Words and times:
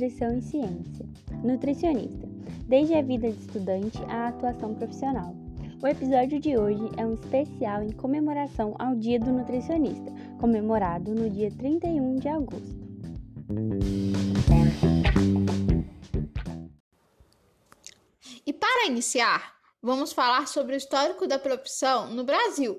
Nutrição 0.00 0.38
e 0.38 0.40
Ciência. 0.40 1.06
Nutricionista, 1.44 2.26
desde 2.66 2.94
a 2.94 3.02
vida 3.02 3.30
de 3.30 3.38
estudante 3.38 3.98
à 4.08 4.28
atuação 4.28 4.74
profissional. 4.74 5.34
O 5.82 5.86
episódio 5.86 6.40
de 6.40 6.56
hoje 6.56 6.90
é 6.96 7.04
um 7.04 7.12
especial 7.12 7.82
em 7.82 7.92
comemoração 7.92 8.74
ao 8.78 8.94
Dia 8.94 9.20
do 9.20 9.30
Nutricionista, 9.30 10.10
comemorado 10.40 11.14
no 11.14 11.28
dia 11.28 11.50
31 11.50 12.16
de 12.16 12.28
agosto. 12.28 12.80
E 18.46 18.52
para 18.54 18.86
iniciar, 18.86 19.54
vamos 19.82 20.14
falar 20.14 20.48
sobre 20.48 20.76
o 20.76 20.78
histórico 20.78 21.26
da 21.26 21.38
profissão 21.38 22.10
no 22.10 22.24
Brasil. 22.24 22.78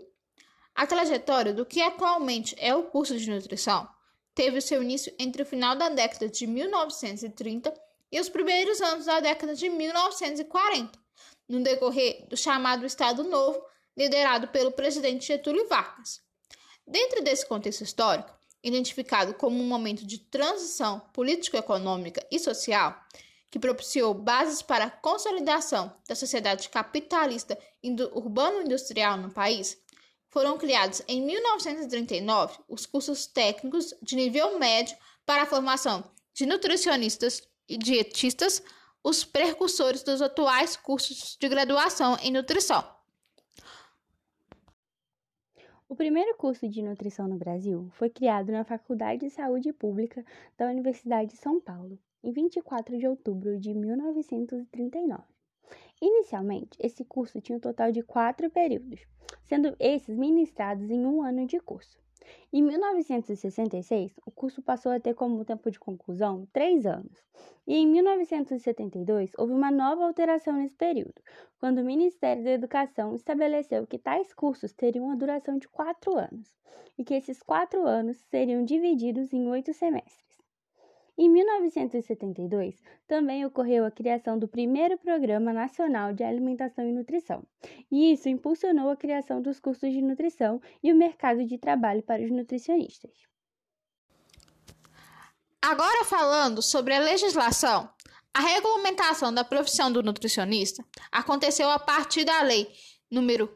A 0.73 0.87
trajetória 0.87 1.53
do 1.53 1.67
que 1.67 1.83
atualmente 1.83 2.55
é 2.57 2.73
o 2.73 2.85
curso 2.85 3.15
de 3.15 3.29
nutrição 3.29 3.87
teve 4.33 4.61
seu 4.61 4.81
início 4.81 5.13
entre 5.19 5.43
o 5.43 5.45
final 5.45 5.75
da 5.75 5.89
década 5.89 6.27
de 6.27 6.47
1930 6.47 7.73
e 8.11 8.19
os 8.19 8.29
primeiros 8.29 8.81
anos 8.81 9.05
da 9.05 9.19
década 9.19 9.55
de 9.55 9.69
1940, 9.69 10.99
no 11.47 11.63
decorrer 11.63 12.25
do 12.27 12.35
chamado 12.35 12.85
Estado 12.85 13.23
Novo, 13.23 13.63
liderado 13.95 14.47
pelo 14.49 14.71
presidente 14.71 15.27
Getúlio 15.27 15.67
Vargas. 15.67 16.21
Dentro 16.85 17.23
desse 17.23 17.45
contexto 17.45 17.83
histórico, 17.83 18.33
identificado 18.63 19.33
como 19.33 19.61
um 19.61 19.67
momento 19.67 20.05
de 20.05 20.17
transição 20.17 20.99
político-econômica 21.13 22.25
e 22.31 22.37
social, 22.37 22.95
que 23.49 23.59
propiciou 23.59 24.13
bases 24.13 24.61
para 24.61 24.85
a 24.85 24.89
consolidação 24.89 25.93
da 26.07 26.15
sociedade 26.15 26.69
capitalista 26.69 27.57
urbano-industrial 28.13 29.17
no 29.17 29.29
país, 29.29 29.77
foram 30.31 30.57
criados 30.57 31.03
em 31.07 31.21
1939 31.21 32.57
os 32.67 32.85
cursos 32.85 33.27
técnicos 33.27 33.93
de 34.01 34.15
nível 34.15 34.57
médio 34.57 34.97
para 35.25 35.43
a 35.43 35.45
formação 35.45 36.03
de 36.33 36.45
nutricionistas 36.45 37.47
e 37.67 37.77
dietistas, 37.77 38.63
os 39.03 39.23
precursores 39.23 40.01
dos 40.01 40.21
atuais 40.21 40.75
cursos 40.77 41.37
de 41.39 41.49
graduação 41.49 42.17
em 42.23 42.31
nutrição. 42.31 42.83
O 45.87 45.95
primeiro 45.95 46.37
curso 46.37 46.69
de 46.69 46.81
nutrição 46.81 47.27
no 47.27 47.35
Brasil 47.35 47.89
foi 47.95 48.09
criado 48.09 48.49
na 48.51 48.63
Faculdade 48.63 49.25
de 49.25 49.29
Saúde 49.29 49.73
Pública 49.73 50.25
da 50.57 50.67
Universidade 50.67 51.31
de 51.31 51.37
São 51.37 51.59
Paulo, 51.59 51.99
em 52.23 52.31
24 52.31 52.97
de 52.97 53.05
outubro 53.05 53.59
de 53.59 53.73
1939. 53.73 55.30
Inicialmente, 56.01 56.79
esse 56.79 57.05
curso 57.05 57.39
tinha 57.39 57.57
um 57.57 57.61
total 57.61 57.91
de 57.91 58.01
quatro 58.01 58.49
períodos, 58.49 59.01
sendo 59.43 59.75
esses 59.79 60.17
ministrados 60.17 60.89
em 60.89 61.05
um 61.05 61.21
ano 61.21 61.45
de 61.45 61.59
curso. 61.59 62.01
Em 62.51 62.61
1966, 62.63 64.19
o 64.25 64.31
curso 64.31 64.63
passou 64.63 64.91
a 64.91 64.99
ter 64.99 65.13
como 65.13 65.45
tempo 65.45 65.69
de 65.69 65.79
conclusão 65.79 66.47
três 66.51 66.87
anos, 66.87 67.23
e 67.67 67.75
em 67.75 67.85
1972 67.85 69.31
houve 69.37 69.53
uma 69.53 69.69
nova 69.69 70.03
alteração 70.03 70.53
nesse 70.53 70.75
período, 70.75 71.21
quando 71.59 71.79
o 71.79 71.85
Ministério 71.85 72.43
da 72.43 72.51
Educação 72.51 73.13
estabeleceu 73.13 73.85
que 73.85 73.99
tais 73.99 74.33
cursos 74.33 74.73
teriam 74.73 75.05
uma 75.05 75.15
duração 75.15 75.59
de 75.59 75.67
quatro 75.67 76.17
anos, 76.17 76.51
e 76.97 77.03
que 77.03 77.13
esses 77.13 77.43
quatro 77.43 77.85
anos 77.85 78.17
seriam 78.29 78.63
divididos 78.65 79.31
em 79.33 79.47
oito 79.49 79.71
semestres. 79.71 80.30
Em 81.23 81.29
1972, 81.29 82.81
também 83.07 83.45
ocorreu 83.45 83.85
a 83.85 83.91
criação 83.91 84.39
do 84.39 84.47
primeiro 84.47 84.97
Programa 84.97 85.53
Nacional 85.53 86.13
de 86.13 86.23
Alimentação 86.23 86.83
e 86.83 86.91
Nutrição, 86.91 87.43
e 87.91 88.11
isso 88.11 88.27
impulsionou 88.27 88.89
a 88.89 88.97
criação 88.97 89.39
dos 89.39 89.59
cursos 89.59 89.93
de 89.93 90.01
nutrição 90.01 90.59
e 90.81 90.91
o 90.91 90.95
mercado 90.95 91.45
de 91.45 91.59
trabalho 91.59 92.01
para 92.01 92.23
os 92.23 92.31
nutricionistas. 92.31 93.11
Agora 95.61 96.03
falando 96.05 96.59
sobre 96.59 96.95
a 96.95 96.99
legislação, 96.99 97.87
a 98.33 98.39
regulamentação 98.39 99.31
da 99.31 99.43
profissão 99.43 99.91
do 99.91 100.01
nutricionista 100.01 100.83
aconteceu 101.11 101.69
a 101.69 101.77
partir 101.77 102.25
da 102.25 102.41
lei 102.41 102.67
número 103.11 103.47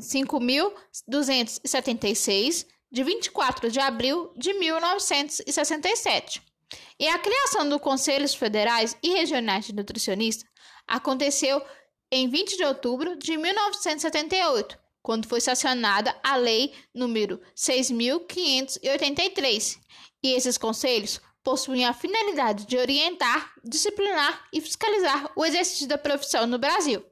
5276 0.00 2.66
de 2.90 3.04
24 3.04 3.70
de 3.70 3.80
abril 3.80 4.32
de 4.34 4.54
1967 4.54 6.51
e 6.98 7.06
a 7.08 7.18
criação 7.18 7.68
dos 7.68 7.80
Conselhos 7.80 8.34
Federais 8.34 8.96
e 9.02 9.12
Regionais 9.14 9.66
de 9.66 9.74
Nutricionistas 9.74 10.48
aconteceu 10.86 11.62
em 12.10 12.28
20 12.28 12.56
de 12.56 12.64
outubro 12.64 13.16
de 13.16 13.36
1978, 13.36 14.78
quando 15.02 15.26
foi 15.26 15.40
sancionada 15.40 16.16
a 16.22 16.36
Lei 16.36 16.72
número 16.94 17.40
6.583. 17.56 19.80
E 20.22 20.34
esses 20.34 20.56
conselhos 20.56 21.20
possuem 21.42 21.84
a 21.84 21.92
finalidade 21.92 22.66
de 22.66 22.76
orientar, 22.76 23.52
disciplinar 23.64 24.46
e 24.52 24.60
fiscalizar 24.60 25.32
o 25.34 25.44
exercício 25.44 25.88
da 25.88 25.98
profissão 25.98 26.46
no 26.46 26.58
Brasil. 26.58 27.04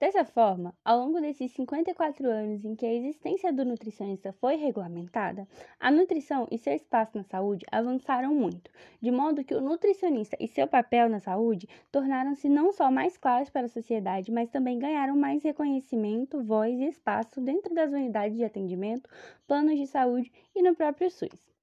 Dessa 0.00 0.24
forma, 0.24 0.72
ao 0.84 1.00
longo 1.00 1.20
desses 1.20 1.50
54 1.50 2.30
anos 2.30 2.64
em 2.64 2.76
que 2.76 2.86
a 2.86 2.94
existência 2.94 3.52
do 3.52 3.64
nutricionista 3.64 4.32
foi 4.32 4.54
regulamentada, 4.54 5.44
a 5.80 5.90
nutrição 5.90 6.46
e 6.52 6.56
seu 6.56 6.72
espaço 6.72 7.18
na 7.18 7.24
saúde 7.24 7.66
avançaram 7.68 8.32
muito, 8.32 8.70
de 9.00 9.10
modo 9.10 9.42
que 9.42 9.56
o 9.56 9.60
nutricionista 9.60 10.36
e 10.38 10.46
seu 10.46 10.68
papel 10.68 11.08
na 11.08 11.18
saúde 11.18 11.68
tornaram-se 11.90 12.48
não 12.48 12.72
só 12.72 12.92
mais 12.92 13.18
claros 13.18 13.50
para 13.50 13.66
a 13.66 13.68
sociedade, 13.68 14.30
mas 14.30 14.50
também 14.50 14.78
ganharam 14.78 15.16
mais 15.16 15.42
reconhecimento, 15.42 16.44
voz 16.44 16.78
e 16.78 16.84
espaço 16.84 17.40
dentro 17.40 17.74
das 17.74 17.90
unidades 17.90 18.36
de 18.36 18.44
atendimento, 18.44 19.10
planos 19.48 19.76
de 19.76 19.86
saúde 19.88 20.30
e 20.54 20.62
no 20.62 20.76
próprio 20.76 21.10
SUS. 21.10 21.57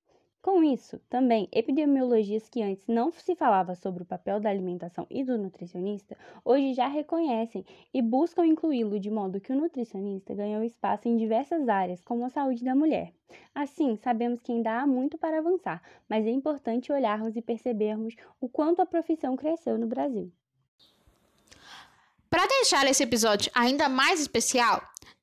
Com 0.46 0.64
isso, 0.64 1.00
também 1.10 1.50
epidemiologias 1.52 2.48
que 2.48 2.62
antes 2.62 2.86
não 2.86 3.12
se 3.12 3.34
falava 3.34 3.74
sobre 3.74 4.04
o 4.04 4.06
papel 4.06 4.40
da 4.40 4.48
alimentação 4.48 5.08
e 5.10 5.24
do 5.24 5.40
nutricionista, 5.40 6.16
hoje 6.46 6.76
já 6.76 6.88
reconhecem 6.88 7.66
e 7.92 8.00
buscam 8.00 8.46
incluí-lo 8.46 9.00
de 9.00 9.10
modo 9.10 9.42
que 9.42 9.52
o 9.52 9.56
nutricionista 9.56 10.36
ganhou 10.36 10.64
espaço 10.64 11.08
em 11.08 11.18
diversas 11.18 11.68
áreas, 11.68 12.00
como 12.04 12.24
a 12.24 12.30
saúde 12.30 12.64
da 12.64 12.76
mulher. 12.76 13.12
Assim, 13.56 13.96
sabemos 13.96 14.40
que 14.40 14.52
ainda 14.52 14.82
há 14.82 14.86
muito 14.86 15.18
para 15.18 15.40
avançar, 15.40 15.82
mas 16.08 16.28
é 16.28 16.30
importante 16.30 16.92
olharmos 16.92 17.36
e 17.36 17.42
percebermos 17.42 18.16
o 18.40 18.48
quanto 18.48 18.84
a 18.84 18.86
profissão 18.86 19.36
cresceu 19.36 19.80
no 19.80 19.88
Brasil. 19.88 20.32
Para 22.30 22.46
deixar 22.46 22.86
esse 22.86 23.02
episódio 23.02 23.52
ainda 23.56 23.90
mais 23.90 24.20
especial, 24.20 24.80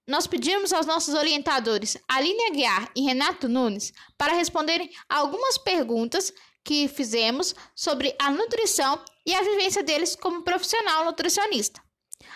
nós 0.07 0.27
pedimos 0.27 0.73
aos 0.73 0.87
nossos 0.87 1.15
orientadores 1.15 1.97
Aline 2.09 2.47
Aguiar 2.47 2.91
e 2.97 3.03
Renato 3.03 3.49
Nunes 3.49 3.93
para 4.19 4.33
responderem 4.35 4.91
algumas 5.09 5.59
perguntas 5.59 6.33
que 6.65 6.89
fizemos 6.89 7.55
sobre 7.75 8.15
a 8.19 8.31
nutrição 8.31 9.03
e 9.27 9.35
a 9.35 9.43
vivência 9.43 9.83
deles 9.83 10.17
como 10.17 10.43
profissional 10.43 11.05
nutricionista. 11.05 11.81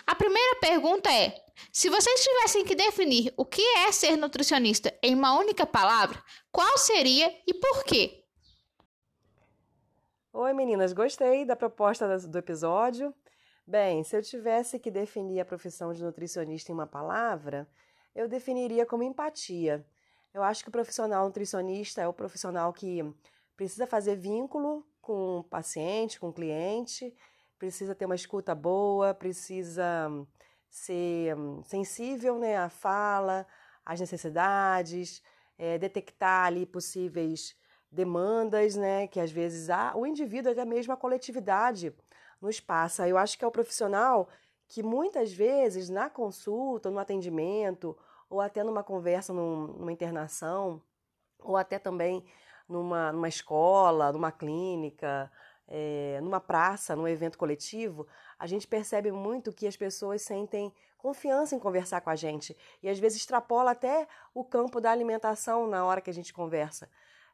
A 0.05 0.15
primeira 0.15 0.55
pergunta 0.59 1.11
é: 1.11 1.35
se 1.71 1.89
vocês 1.89 2.23
tivessem 2.23 2.63
que 2.63 2.75
definir 2.75 3.33
o 3.35 3.45
que 3.45 3.61
é 3.61 3.91
ser 3.91 4.15
nutricionista 4.15 4.97
em 5.03 5.13
uma 5.15 5.37
única 5.37 5.65
palavra, 5.65 6.21
qual 6.51 6.77
seria 6.77 7.33
e 7.45 7.53
por 7.53 7.83
quê? 7.83 8.23
Oi 10.33 10.53
meninas, 10.53 10.93
gostei 10.93 11.45
da 11.45 11.55
proposta 11.55 12.17
do 12.19 12.37
episódio. 12.37 13.13
Bem, 13.69 14.01
se 14.01 14.15
eu 14.15 14.21
tivesse 14.21 14.79
que 14.79 14.89
definir 14.89 15.41
a 15.41 15.45
profissão 15.45 15.91
de 15.91 16.01
nutricionista 16.01 16.71
em 16.71 16.73
uma 16.73 16.87
palavra, 16.87 17.67
eu 18.15 18.25
definiria 18.25 18.85
como 18.85 19.03
empatia. 19.03 19.85
Eu 20.33 20.41
acho 20.41 20.63
que 20.63 20.69
o 20.69 20.71
profissional 20.71 21.25
nutricionista 21.25 22.01
é 22.01 22.07
o 22.07 22.13
profissional 22.13 22.71
que 22.71 23.03
precisa 23.57 23.85
fazer 23.85 24.15
vínculo 24.15 24.87
com 25.01 25.39
o 25.39 25.43
paciente, 25.43 26.17
com 26.17 26.29
o 26.29 26.33
cliente, 26.33 27.13
precisa 27.59 27.93
ter 27.93 28.05
uma 28.05 28.15
escuta 28.15 28.55
boa, 28.55 29.13
precisa 29.13 30.09
ser 30.69 31.35
sensível 31.65 32.39
né, 32.39 32.55
à 32.55 32.69
fala, 32.69 33.45
às 33.85 33.99
necessidades, 33.99 35.21
é, 35.57 35.77
detectar 35.77 36.45
ali 36.45 36.65
possíveis 36.65 37.53
demandas, 37.91 38.77
né, 38.77 39.07
que 39.07 39.19
às 39.19 39.31
vezes 39.31 39.69
há, 39.69 39.91
o 39.93 40.05
indivíduo, 40.05 40.53
até 40.53 40.63
mesmo 40.63 40.93
a 40.93 40.97
coletividade, 40.97 41.93
nos 42.41 42.59
passa. 42.59 43.07
Eu 43.07 43.17
acho 43.17 43.37
que 43.37 43.43
é 43.43 43.47
o 43.47 43.51
profissional 43.51 44.27
que 44.67 44.83
muitas 44.83 45.31
vezes 45.31 45.89
na 45.89 46.09
consulta, 46.09 46.89
no 46.89 46.99
atendimento, 46.99 47.97
ou 48.29 48.41
até 48.41 48.63
numa 48.63 48.83
conversa, 48.83 49.33
num, 49.33 49.67
numa 49.67 49.91
internação, 49.91 50.81
ou 51.39 51.55
até 51.55 51.79
também 51.79 52.25
numa, 52.67 53.11
numa 53.11 53.29
escola, 53.29 54.11
numa 54.11 54.31
clínica, 54.31 55.31
é, 55.67 56.19
numa 56.21 56.39
praça, 56.39 56.95
num 56.95 57.07
evento 57.07 57.37
coletivo, 57.37 58.07
a 58.37 58.47
gente 58.47 58.67
percebe 58.67 59.11
muito 59.11 59.53
que 59.53 59.67
as 59.67 59.77
pessoas 59.77 60.21
sentem 60.21 60.73
confiança 60.97 61.55
em 61.55 61.59
conversar 61.59 62.01
com 62.01 62.09
a 62.09 62.15
gente 62.15 62.57
e 62.81 62.89
às 62.89 62.99
vezes 62.99 63.19
extrapola 63.19 63.71
até 63.71 64.07
o 64.33 64.43
campo 64.43 64.81
da 64.81 64.91
alimentação 64.91 65.67
na 65.67 65.85
hora 65.85 66.01
que 66.01 66.09
a 66.09 66.13
gente 66.13 66.33
conversa. 66.33 66.89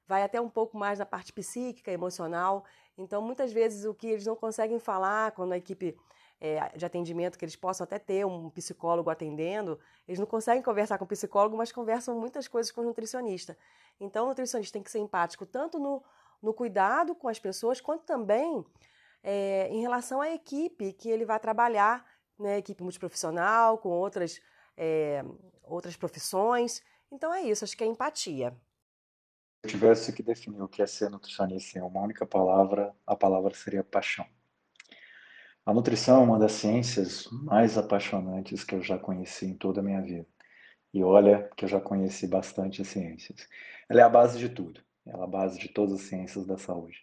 Vai 0.07 0.23
até 0.23 0.39
um 0.39 0.49
pouco 0.49 0.77
mais 0.77 0.99
na 0.99 1.05
parte 1.05 1.31
psíquica, 1.31 1.91
emocional. 1.91 2.65
Então, 2.97 3.21
muitas 3.21 3.51
vezes, 3.51 3.85
o 3.85 3.93
que 3.93 4.07
eles 4.07 4.25
não 4.25 4.35
conseguem 4.35 4.79
falar 4.79 5.31
quando 5.31 5.53
a 5.53 5.57
equipe 5.57 5.97
é, 6.41 6.77
de 6.77 6.85
atendimento, 6.85 7.37
que 7.37 7.45
eles 7.45 7.55
possam 7.55 7.85
até 7.85 7.97
ter 7.97 8.25
um 8.25 8.49
psicólogo 8.49 9.09
atendendo, 9.09 9.79
eles 10.07 10.19
não 10.19 10.25
conseguem 10.25 10.61
conversar 10.61 10.97
com 10.97 11.05
o 11.05 11.07
psicólogo, 11.07 11.55
mas 11.55 11.71
conversam 11.71 12.19
muitas 12.19 12.47
coisas 12.47 12.71
com 12.71 12.81
o 12.81 12.83
nutricionista. 12.83 13.57
Então, 13.99 14.25
o 14.25 14.27
nutricionista 14.27 14.73
tem 14.73 14.83
que 14.83 14.91
ser 14.91 14.99
empático 14.99 15.45
tanto 15.45 15.79
no, 15.79 16.03
no 16.41 16.53
cuidado 16.53 17.15
com 17.15 17.29
as 17.29 17.39
pessoas, 17.39 17.79
quanto 17.79 18.03
também 18.03 18.65
é, 19.23 19.69
em 19.69 19.79
relação 19.79 20.19
à 20.19 20.29
equipe 20.31 20.91
que 20.91 21.09
ele 21.09 21.23
vai 21.23 21.39
trabalhar, 21.39 22.05
né, 22.37 22.57
equipe 22.57 22.83
multiprofissional, 22.83 23.77
com 23.77 23.89
outras, 23.89 24.41
é, 24.75 25.23
outras 25.63 25.95
profissões. 25.95 26.83
Então 27.09 27.33
é 27.33 27.41
isso, 27.41 27.63
acho 27.63 27.77
que 27.77 27.83
é 27.83 27.87
empatia. 27.87 28.53
Tivesse 29.65 30.11
que 30.11 30.21
definir 30.21 30.61
o 30.61 30.67
que 30.67 30.81
é 30.81 30.85
ser 30.85 31.09
nutricionista 31.09 31.79
em 31.79 31.81
uma 31.81 32.01
única 32.01 32.25
palavra, 32.25 32.93
a 33.07 33.15
palavra 33.15 33.53
seria 33.55 33.83
paixão. 33.83 34.25
A 35.65 35.73
nutrição 35.73 36.21
é 36.21 36.23
uma 36.25 36.37
das 36.37 36.51
ciências 36.51 37.29
mais 37.31 37.77
apaixonantes 37.77 38.65
que 38.65 38.75
eu 38.75 38.83
já 38.83 38.99
conheci 38.99 39.45
em 39.45 39.55
toda 39.55 39.79
a 39.79 39.83
minha 39.83 40.01
vida. 40.01 40.27
E 40.93 41.01
olha 41.01 41.49
que 41.55 41.63
eu 41.63 41.69
já 41.69 41.79
conheci 41.79 42.27
bastante 42.27 42.83
ciências. 42.83 43.47
Ela 43.87 44.01
é 44.01 44.03
a 44.03 44.09
base 44.09 44.37
de 44.37 44.49
tudo. 44.49 44.81
Ela 45.05 45.21
é 45.21 45.23
a 45.23 45.27
base 45.27 45.57
de 45.57 45.69
todas 45.69 45.93
as 45.93 46.01
ciências 46.01 46.45
da 46.45 46.57
saúde. 46.57 46.97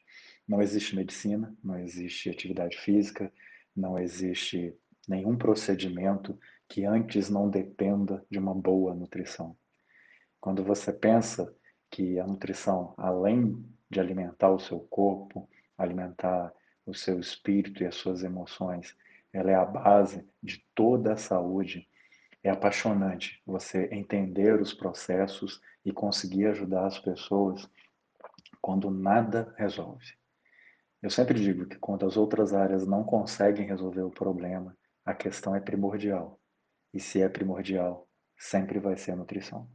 Não 0.47 0.61
existe 0.61 0.95
medicina, 0.95 1.57
não 1.65 1.79
existe 1.79 2.29
atividade 2.29 2.77
física, 2.77 3.33
não 3.75 3.99
existe 3.99 4.77
nenhum 5.09 5.35
procedimento 5.35 6.39
que 6.69 6.85
antes 6.85 7.31
não 7.31 7.49
dependa 7.49 8.23
de 8.31 8.39
uma 8.39 8.55
boa 8.55 8.95
nutrição. 8.95 9.57
Quando 10.39 10.63
você 10.63 10.93
pensa 10.93 11.55
que 11.91 12.19
a 12.19 12.27
nutrição, 12.27 12.95
além 12.97 13.65
de 13.91 13.99
alimentar 14.01 14.51
o 14.51 14.61
seu 14.61 14.81
corpo, 14.81 15.49
alimentar 15.77 16.53
o 16.87 16.95
seu 16.95 17.19
espírito 17.19 17.83
e 17.83 17.87
as 17.87 17.97
suas 17.97 18.23
emoções, 18.23 18.97
ela 19.33 19.51
é 19.51 19.55
a 19.55 19.65
base 19.65 20.27
de 20.43 20.65
toda 20.75 21.13
a 21.13 21.17
saúde. 21.17 21.89
É 22.43 22.51
apaixonante 22.51 23.43
você 23.45 23.89
entender 23.93 24.61
os 24.61 24.73
processos 24.73 25.61
e 25.85 25.93
conseguir 25.93 26.47
ajudar 26.47 26.87
as 26.87 26.99
pessoas 26.99 27.69
quando 28.61 28.91
nada 28.91 29.55
resolve. 29.57 30.15
Eu 31.03 31.11
sempre 31.11 31.41
digo 31.41 31.67
que 31.67 31.79
quando 31.79 32.07
as 32.07 32.17
outras 32.17 32.53
áreas 32.53 32.87
não 32.87 33.03
conseguem 33.03 33.67
resolver 33.67 34.03
o 34.03 34.11
problema, 34.11 34.77
a 35.05 35.15
questão 35.15 35.57
é 35.57 35.61
primordial. 35.61 36.39
E 36.93 37.01
se 37.01 37.23
é 37.23 37.29
primordial, 37.29 38.07
sempre 38.37 38.79
vai 38.79 38.97
ser 38.97 39.13
a 39.13 39.17
nutrição. 39.17 39.69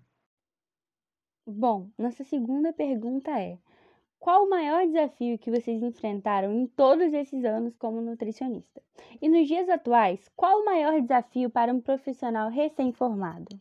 Bom, 1.45 1.89
nossa 1.97 2.23
segunda 2.23 2.73
pergunta 2.73 3.31
é: 3.31 3.57
qual 4.19 4.45
o 4.45 4.49
maior 4.49 4.85
desafio 4.85 5.37
que 5.37 5.51
vocês 5.51 5.81
enfrentaram 5.81 6.53
em 6.53 6.67
todos 6.67 7.13
esses 7.13 7.43
anos 7.45 7.75
como 7.77 8.01
nutricionista? 8.01 8.81
E 9.21 9.29
nos 9.29 9.47
dias 9.47 9.69
atuais, 9.69 10.29
qual 10.35 10.61
o 10.61 10.65
maior 10.65 10.99
desafio 11.01 11.49
para 11.49 11.73
um 11.73 11.81
profissional 11.81 12.49
recém-formado? 12.49 13.59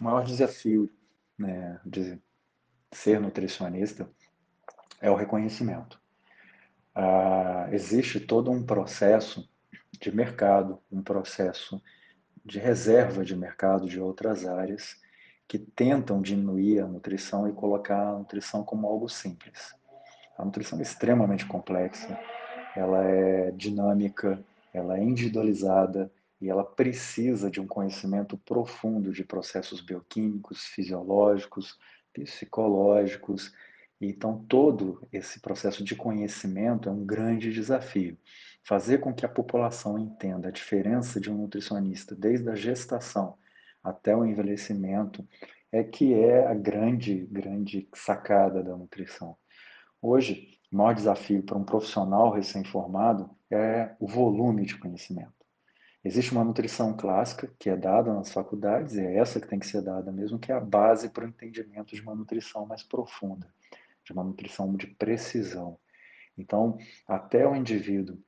O 0.00 0.04
maior 0.04 0.24
desafio 0.24 0.90
né, 1.38 1.80
de 1.84 2.18
ser 2.92 3.20
nutricionista 3.20 4.08
é 5.00 5.10
o 5.10 5.14
reconhecimento 5.14 6.00
ah, 7.00 7.68
existe 7.70 8.18
todo 8.18 8.50
um 8.50 8.60
processo 8.60 9.48
de 10.00 10.10
mercado, 10.10 10.82
um 10.90 11.00
processo 11.00 11.80
de 12.44 12.58
reserva 12.58 13.24
de 13.24 13.36
mercado 13.36 13.88
de 13.88 14.00
outras 14.00 14.44
áreas 14.44 15.00
que 15.48 15.58
tentam 15.58 16.20
diminuir 16.20 16.80
a 16.80 16.86
nutrição 16.86 17.48
e 17.48 17.52
colocar 17.52 18.10
a 18.10 18.18
nutrição 18.18 18.62
como 18.62 18.86
algo 18.86 19.08
simples. 19.08 19.74
A 20.36 20.44
nutrição 20.44 20.78
é 20.78 20.82
extremamente 20.82 21.46
complexa, 21.46 22.20
ela 22.76 23.02
é 23.02 23.50
dinâmica, 23.50 24.44
ela 24.72 24.98
é 24.98 25.02
individualizada 25.02 26.12
e 26.40 26.48
ela 26.48 26.62
precisa 26.62 27.50
de 27.50 27.60
um 27.60 27.66
conhecimento 27.66 28.36
profundo 28.36 29.10
de 29.10 29.24
processos 29.24 29.80
bioquímicos, 29.80 30.66
fisiológicos, 30.66 31.78
psicológicos, 32.12 33.52
então, 34.00 34.44
todo 34.48 35.02
esse 35.12 35.40
processo 35.40 35.82
de 35.82 35.96
conhecimento 35.96 36.88
é 36.88 36.92
um 36.92 37.04
grande 37.04 37.52
desafio. 37.52 38.16
Fazer 38.62 38.98
com 38.98 39.12
que 39.12 39.26
a 39.26 39.28
população 39.28 39.98
entenda 39.98 40.48
a 40.48 40.52
diferença 40.52 41.20
de 41.20 41.30
um 41.30 41.36
nutricionista 41.36 42.14
desde 42.14 42.48
a 42.48 42.54
gestação 42.54 43.36
até 43.82 44.16
o 44.16 44.24
envelhecimento 44.24 45.26
é 45.70 45.82
que 45.84 46.14
é 46.14 46.46
a 46.46 46.54
grande, 46.54 47.26
grande 47.30 47.88
sacada 47.94 48.62
da 48.62 48.76
nutrição. 48.76 49.36
Hoje, 50.00 50.58
o 50.72 50.76
maior 50.76 50.94
desafio 50.94 51.42
para 51.42 51.58
um 51.58 51.64
profissional 51.64 52.30
recém-formado 52.30 53.30
é 53.50 53.94
o 53.98 54.06
volume 54.06 54.64
de 54.64 54.78
conhecimento. 54.78 55.32
Existe 56.04 56.32
uma 56.32 56.44
nutrição 56.44 56.96
clássica 56.96 57.52
que 57.58 57.68
é 57.68 57.76
dada 57.76 58.14
nas 58.14 58.30
faculdades, 58.32 58.94
e 58.94 59.00
é 59.00 59.16
essa 59.16 59.40
que 59.40 59.48
tem 59.48 59.58
que 59.58 59.66
ser 59.66 59.82
dada 59.82 60.12
mesmo, 60.12 60.38
que 60.38 60.52
é 60.52 60.54
a 60.54 60.60
base 60.60 61.10
para 61.10 61.24
o 61.24 61.28
entendimento 61.28 61.94
de 61.94 62.00
uma 62.00 62.14
nutrição 62.14 62.66
mais 62.66 62.82
profunda 62.82 63.48
de 64.08 64.12
uma 64.12 64.24
nutrição 64.24 64.74
de 64.74 64.86
precisão. 64.86 65.78
Então, 66.36 66.78
até 67.06 67.46
o 67.46 67.54
indivíduo 67.54 68.18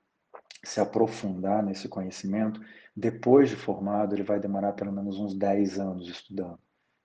se 0.64 0.80
aprofundar 0.80 1.62
nesse 1.62 1.88
conhecimento, 1.88 2.60
depois 2.94 3.48
de 3.48 3.56
formado, 3.56 4.14
ele 4.14 4.22
vai 4.22 4.38
demorar 4.38 4.72
pelo 4.72 4.92
menos 4.92 5.18
uns 5.18 5.34
10 5.34 5.78
anos 5.78 6.08
estudando, 6.08 6.58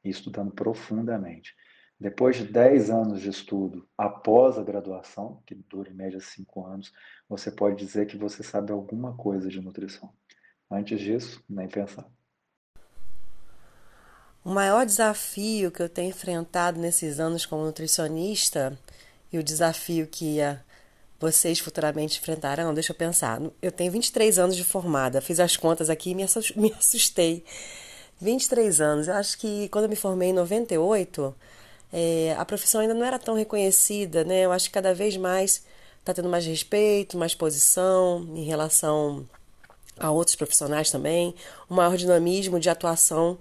e 0.04 0.10
estudando 0.10 0.52
profundamente. 0.52 1.56
Depois 1.98 2.36
de 2.36 2.46
10 2.46 2.90
anos 2.90 3.22
de 3.22 3.30
estudo, 3.30 3.88
após 3.98 4.58
a 4.58 4.64
graduação, 4.64 5.42
que 5.46 5.56
dura 5.56 5.90
em 5.90 5.94
média 5.94 6.20
5 6.20 6.66
anos, 6.66 6.92
você 7.30 7.50
pode 7.50 7.78
dizer 7.78 8.06
que 8.06 8.18
você 8.18 8.44
sabe 8.44 8.72
alguma 8.72 9.16
coisa 9.16 9.48
de 9.48 9.62
nutrição. 9.62 10.14
Antes 10.70 11.00
disso, 11.00 11.42
nem 11.50 11.70
pensar. 11.70 12.06
O 14.44 14.50
maior 14.50 14.86
desafio 14.86 15.72
que 15.72 15.82
eu 15.82 15.90
tenho 15.90 16.10
enfrentado 16.10 16.80
nesses 16.80 17.20
anos 17.20 17.46
como 17.46 17.64
nutricionista 17.64 18.78
e 19.32 19.40
o 19.40 19.44
desafio 19.44 20.06
que 20.06 20.40
vocês 21.20 21.60
futuramente 21.60 22.20
enfrentarão, 22.20 22.74
deixa 22.74 22.92
eu 22.92 22.96
pensar. 22.96 23.42
Eu 23.62 23.72
tenho 23.72 23.92
23 23.92 24.38
anos 24.38 24.56
de 24.56 24.64
formada, 24.64 25.22
fiz 25.22 25.40
as 25.40 25.56
contas 25.56 25.90
aqui 25.90 26.12
e 26.12 26.16
me 26.16 26.24
assustei. 26.78 27.44
23 28.22 28.82
anos. 28.82 29.08
Eu 29.08 29.16
acho 29.16 29.38
que 29.38 29.68
quando 29.70 29.86
eu 29.86 29.90
me 29.90 29.96
formei 29.96 30.30
em 30.30 30.34
98, 30.34 31.36
é, 31.92 32.36
a 32.38 32.46
profissão 32.46 32.82
ainda 32.82 32.94
não 32.94 33.06
era 33.06 33.20
tão 33.20 33.36
reconhecida, 33.36 34.24
né? 34.24 34.46
Eu 34.46 34.52
acho 34.52 34.68
que 34.68 34.74
cada 34.74 34.94
vez 34.94 35.18
mais 35.18 35.64
está 36.00 36.14
tendo 36.14 36.30
mais 36.30 36.46
respeito, 36.46 37.18
mais 37.18 37.34
posição 37.34 38.28
em 38.36 38.44
relação 38.44 39.28
a 39.98 40.12
outros 40.12 40.36
profissionais 40.36 40.92
também, 40.92 41.34
um 41.70 41.76
maior 41.76 41.98
dinamismo 41.98 42.60
de 42.60 42.70
atuação 42.70 43.38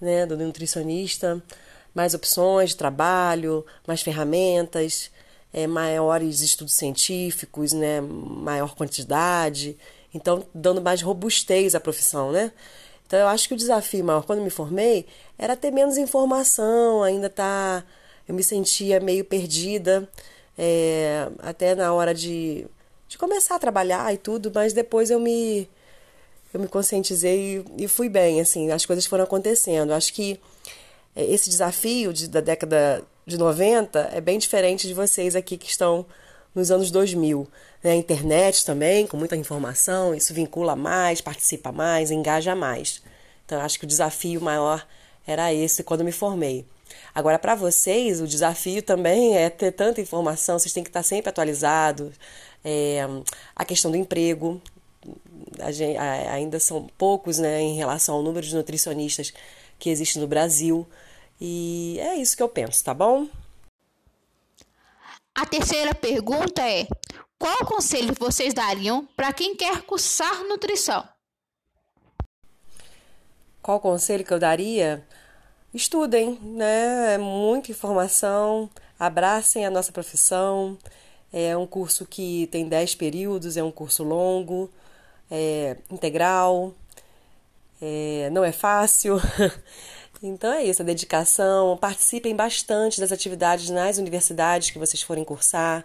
né, 0.00 0.26
do 0.26 0.36
nutricionista, 0.36 1.42
mais 1.94 2.14
opções 2.14 2.70
de 2.70 2.76
trabalho, 2.76 3.64
mais 3.86 4.00
ferramentas, 4.02 5.10
é, 5.52 5.66
maiores 5.66 6.40
estudos 6.40 6.74
científicos, 6.74 7.72
né, 7.72 8.00
maior 8.00 8.74
quantidade, 8.74 9.76
então 10.14 10.46
dando 10.54 10.80
mais 10.80 11.02
robustez 11.02 11.74
à 11.74 11.80
profissão, 11.80 12.32
né? 12.32 12.52
Então 13.06 13.18
eu 13.18 13.26
acho 13.28 13.48
que 13.48 13.54
o 13.54 13.56
desafio 13.56 14.04
maior 14.04 14.24
quando 14.24 14.40
me 14.42 14.50
formei 14.50 15.06
era 15.36 15.56
ter 15.56 15.70
menos 15.72 15.96
informação, 15.98 17.02
ainda 17.02 17.28
tá, 17.28 17.84
eu 18.28 18.34
me 18.34 18.42
sentia 18.42 19.00
meio 19.00 19.24
perdida, 19.24 20.08
é, 20.56 21.28
até 21.40 21.74
na 21.74 21.92
hora 21.92 22.14
de, 22.14 22.66
de 23.08 23.18
começar 23.18 23.56
a 23.56 23.58
trabalhar 23.58 24.12
e 24.14 24.18
tudo, 24.18 24.52
mas 24.54 24.72
depois 24.72 25.10
eu 25.10 25.18
me 25.18 25.68
eu 26.52 26.60
me 26.60 26.68
conscientizei 26.68 27.64
e, 27.78 27.84
e 27.84 27.88
fui 27.88 28.08
bem, 28.08 28.40
assim, 28.40 28.70
as 28.70 28.84
coisas 28.84 29.06
foram 29.06 29.24
acontecendo. 29.24 29.92
Acho 29.92 30.12
que 30.12 30.40
é, 31.14 31.24
esse 31.24 31.48
desafio 31.48 32.12
de, 32.12 32.28
da 32.28 32.40
década 32.40 33.04
de 33.26 33.38
90 33.38 34.10
é 34.12 34.20
bem 34.20 34.38
diferente 34.38 34.86
de 34.86 34.94
vocês 34.94 35.36
aqui 35.36 35.56
que 35.56 35.70
estão 35.70 36.06
nos 36.54 36.70
anos 36.70 36.90
2000. 36.90 37.46
Né? 37.82 37.92
A 37.92 37.96
internet 37.96 38.64
também, 38.64 39.06
com 39.06 39.16
muita 39.16 39.36
informação, 39.36 40.14
isso 40.14 40.34
vincula 40.34 40.74
mais, 40.74 41.20
participa 41.20 41.72
mais, 41.72 42.10
engaja 42.10 42.54
mais. 42.54 43.02
Então, 43.44 43.60
acho 43.60 43.78
que 43.78 43.84
o 43.84 43.88
desafio 43.88 44.40
maior 44.40 44.86
era 45.26 45.52
esse 45.52 45.82
quando 45.82 46.04
me 46.04 46.12
formei. 46.12 46.64
Agora, 47.14 47.38
para 47.38 47.54
vocês, 47.54 48.20
o 48.20 48.26
desafio 48.26 48.82
também 48.82 49.36
é 49.36 49.48
ter 49.48 49.72
tanta 49.72 50.00
informação, 50.00 50.58
vocês 50.58 50.72
têm 50.72 50.82
que 50.82 50.90
estar 50.90 51.02
sempre 51.02 51.30
atualizados. 51.30 52.12
É, 52.64 53.00
a 53.54 53.64
questão 53.64 53.90
do 53.90 53.96
emprego, 53.96 54.60
gente, 55.70 55.96
ainda 55.98 56.60
são 56.60 56.88
poucos 56.98 57.38
né, 57.38 57.60
em 57.60 57.76
relação 57.76 58.16
ao 58.16 58.22
número 58.22 58.46
de 58.46 58.54
nutricionistas 58.54 59.32
que 59.78 59.90
existe 59.90 60.18
no 60.18 60.26
Brasil. 60.26 60.86
E 61.40 61.98
é 62.00 62.16
isso 62.16 62.36
que 62.36 62.42
eu 62.42 62.48
penso, 62.48 62.84
tá 62.84 62.92
bom? 62.92 63.26
A 65.34 65.46
terceira 65.46 65.94
pergunta 65.94 66.60
é: 66.60 66.86
qual 67.38 67.64
conselho 67.64 68.14
vocês 68.18 68.52
dariam 68.52 69.08
para 69.16 69.32
quem 69.32 69.56
quer 69.56 69.80
cursar 69.82 70.44
nutrição? 70.44 71.08
Qual 73.62 73.80
conselho 73.80 74.24
que 74.24 74.32
eu 74.32 74.38
daria? 74.38 75.06
Estudem, 75.72 76.38
né? 76.42 77.14
É 77.14 77.18
muita 77.18 77.70
informação, 77.70 78.68
abracem 78.98 79.64
a 79.64 79.70
nossa 79.70 79.92
profissão. 79.92 80.76
É 81.32 81.56
um 81.56 81.66
curso 81.66 82.04
que 82.04 82.48
tem 82.48 82.68
10 82.68 82.96
períodos, 82.96 83.56
é 83.56 83.62
um 83.62 83.70
curso 83.70 84.02
longo 84.02 84.68
é, 85.30 85.76
integral, 85.90 86.74
é, 87.80 88.28
não 88.32 88.44
é 88.44 88.52
fácil. 88.52 89.18
Então 90.22 90.52
é 90.52 90.64
isso, 90.64 90.82
a 90.82 90.84
dedicação, 90.84 91.78
participem 91.78 92.36
bastante 92.36 93.00
das 93.00 93.10
atividades 93.10 93.70
nas 93.70 93.96
universidades 93.96 94.70
que 94.70 94.78
vocês 94.78 95.00
forem 95.00 95.24
cursar, 95.24 95.82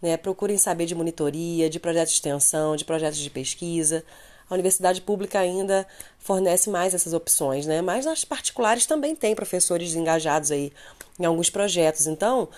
né? 0.00 0.16
procurem 0.16 0.56
saber 0.56 0.86
de 0.86 0.94
monitoria, 0.94 1.68
de 1.68 1.78
projetos 1.78 2.12
de 2.12 2.16
extensão, 2.16 2.76
de 2.76 2.84
projetos 2.84 3.18
de 3.18 3.28
pesquisa. 3.28 4.02
A 4.48 4.54
universidade 4.54 5.02
pública 5.02 5.38
ainda 5.38 5.86
fornece 6.18 6.70
mais 6.70 6.94
essas 6.94 7.12
opções, 7.12 7.66
né? 7.66 7.82
Mas 7.82 8.06
nas 8.06 8.24
particulares 8.24 8.86
também 8.86 9.14
tem 9.14 9.34
professores 9.34 9.94
engajados 9.94 10.50
aí 10.50 10.72
em 11.18 11.24
alguns 11.24 11.50
projetos. 11.50 12.06
Então, 12.06 12.48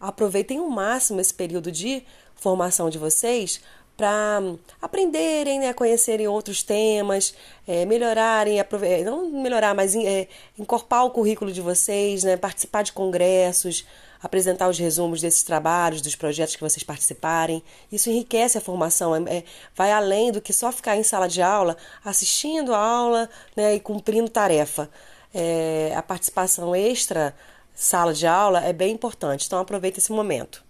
aproveitem 0.00 0.58
ao 0.58 0.68
máximo 0.68 1.20
esse 1.20 1.34
período 1.34 1.70
de 1.70 2.04
formação 2.34 2.90
de 2.90 2.98
vocês 2.98 3.60
para 3.96 4.40
aprenderem, 4.80 5.60
né, 5.60 5.72
conhecerem 5.72 6.26
outros 6.26 6.62
temas, 6.62 7.34
é, 7.66 7.84
melhorarem, 7.84 8.58
não 9.04 9.28
melhorar, 9.30 9.74
mas 9.74 9.94
é, 9.94 10.28
incorporar 10.58 11.04
o 11.04 11.10
currículo 11.10 11.52
de 11.52 11.60
vocês, 11.60 12.24
né, 12.24 12.36
participar 12.36 12.82
de 12.82 12.92
congressos, 12.92 13.86
apresentar 14.22 14.68
os 14.68 14.78
resumos 14.78 15.20
desses 15.20 15.42
trabalhos, 15.42 16.00
dos 16.00 16.14
projetos 16.14 16.54
que 16.54 16.62
vocês 16.62 16.82
participarem. 16.82 17.62
Isso 17.90 18.08
enriquece 18.08 18.56
a 18.56 18.60
formação, 18.60 19.14
é, 19.14 19.38
é, 19.38 19.44
vai 19.74 19.92
além 19.92 20.32
do 20.32 20.40
que 20.40 20.52
só 20.52 20.72
ficar 20.72 20.96
em 20.96 21.02
sala 21.02 21.28
de 21.28 21.42
aula, 21.42 21.76
assistindo 22.04 22.74
a 22.74 22.78
aula 22.78 23.28
né, 23.56 23.74
e 23.74 23.80
cumprindo 23.80 24.28
tarefa. 24.28 24.88
É, 25.34 25.92
a 25.96 26.02
participação 26.02 26.74
extra 26.74 27.34
sala 27.74 28.12
de 28.12 28.26
aula 28.26 28.64
é 28.64 28.72
bem 28.72 28.92
importante, 28.92 29.46
então 29.46 29.58
aproveita 29.58 29.98
esse 29.98 30.12
momento 30.12 30.62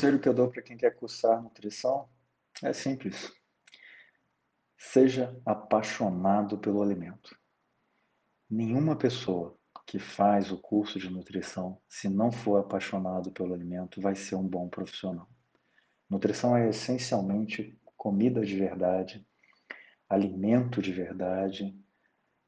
conselho 0.00 0.18
que 0.18 0.28
eu 0.30 0.32
dou 0.32 0.48
para 0.48 0.62
quem 0.62 0.78
quer 0.78 0.96
cursar 0.96 1.42
nutrição 1.42 2.08
é 2.62 2.72
simples. 2.72 3.30
Seja 4.78 5.38
apaixonado 5.44 6.56
pelo 6.56 6.80
alimento. 6.80 7.36
Nenhuma 8.48 8.96
pessoa 8.96 9.58
que 9.86 9.98
faz 9.98 10.50
o 10.50 10.56
curso 10.56 10.98
de 10.98 11.10
nutrição, 11.10 11.78
se 11.86 12.08
não 12.08 12.32
for 12.32 12.60
apaixonado 12.60 13.30
pelo 13.30 13.52
alimento, 13.52 14.00
vai 14.00 14.14
ser 14.14 14.36
um 14.36 14.48
bom 14.48 14.70
profissional. 14.70 15.28
Nutrição 16.08 16.56
é 16.56 16.70
essencialmente 16.70 17.78
comida 17.94 18.42
de 18.42 18.56
verdade, 18.56 19.28
alimento 20.08 20.80
de 20.80 20.94
verdade 20.94 21.78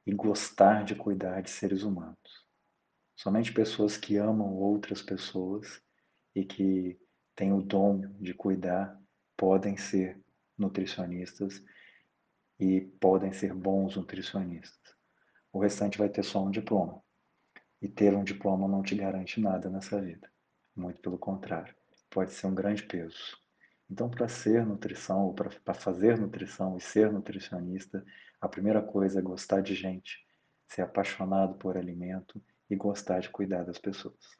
e 0.07 0.15
gostar 0.15 0.85
de 0.85 0.95
cuidar 0.95 1.43
de 1.43 1.51
seres 1.51 1.83
humanos. 1.83 2.47
Somente 3.15 3.53
pessoas 3.53 3.99
que 3.99 4.17
amam 4.17 4.55
outras 4.55 5.03
pessoas 5.03 5.83
e 6.35 6.47
que 6.47 6.99
têm 7.35 7.53
o 7.53 7.63
dom 7.63 8.01
de 8.21 8.35
cuidar 8.35 9.01
podem 9.37 9.77
ser 9.77 10.21
nutricionistas 10.57 11.63
e 12.59 12.81
podem 13.01 13.33
ser 13.33 13.53
bons 13.55 13.97
nutricionistas. 13.97 14.95
O 15.53 15.59
restante 15.59 15.99
vai 15.99 16.09
ter 16.09 16.23
só 16.23 16.45
um 16.45 16.51
diploma. 16.51 17.03
E 17.81 17.89
ter 17.89 18.15
um 18.15 18.23
diploma 18.23 18.69
não 18.69 18.83
te 18.83 18.95
garante 18.95 19.41
nada 19.41 19.69
nessa 19.69 20.01
vida. 20.01 20.31
Muito 20.77 21.01
pelo 21.01 21.19
contrário, 21.19 21.75
pode 22.09 22.33
ser 22.33 22.47
um 22.47 22.55
grande 22.55 22.85
peso. 22.85 23.37
Então, 23.91 24.09
para 24.09 24.29
ser 24.29 24.65
nutrição, 24.65 25.27
ou 25.27 25.35
para 25.35 25.75
fazer 25.75 26.19
nutrição 26.19 26.77
e 26.77 26.81
ser 26.81 27.13
nutricionista, 27.13 28.05
a 28.41 28.49
primeira 28.49 28.81
coisa 28.81 29.19
é 29.19 29.23
gostar 29.23 29.61
de 29.61 29.75
gente, 29.75 30.25
ser 30.69 30.83
apaixonado 30.83 31.55
por 31.59 31.77
alimento 31.77 32.43
e 32.71 32.77
gostar 32.77 33.21
de 33.21 33.29
cuidar 33.29 33.65
das 33.65 33.79
pessoas. 33.79 34.39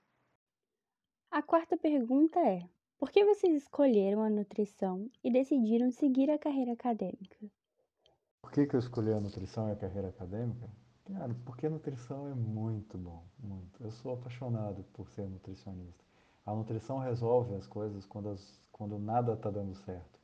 A 1.31 1.43
quarta 1.43 1.77
pergunta 1.77 2.39
é: 2.39 2.67
por 3.03 3.11
que 3.11 3.25
vocês 3.25 3.65
escolheram 3.65 4.23
a 4.23 4.31
nutrição 4.31 5.11
e 5.25 5.33
decidiram 5.33 5.91
seguir 5.91 6.31
a 6.31 6.39
carreira 6.39 6.71
acadêmica? 6.71 7.37
Por 8.41 8.53
que, 8.53 8.65
que 8.65 8.77
eu 8.77 8.79
escolhi 8.79 9.13
a 9.13 9.19
nutrição 9.19 9.69
e 9.69 9.73
a 9.73 9.75
carreira 9.75 10.11
acadêmica? 10.11 10.71
Cara, 11.13 11.35
porque 11.45 11.67
a 11.67 11.71
nutrição 11.71 12.29
é 12.29 12.35
muito 12.37 12.97
bom, 12.97 13.25
muito. 13.41 13.83
Eu 13.83 13.91
sou 13.91 14.13
apaixonado 14.13 14.85
por 14.93 15.09
ser 15.09 15.29
nutricionista. 15.29 16.05
A 16.47 16.55
nutrição 16.55 17.01
resolve 17.01 17.57
as 17.57 17.67
coisas 17.67 18.07
quando, 18.07 18.29
as, 18.29 18.61
quando 18.71 18.97
nada 19.01 19.33
está 19.33 19.51
dando 19.51 19.75
certo. 19.75 20.21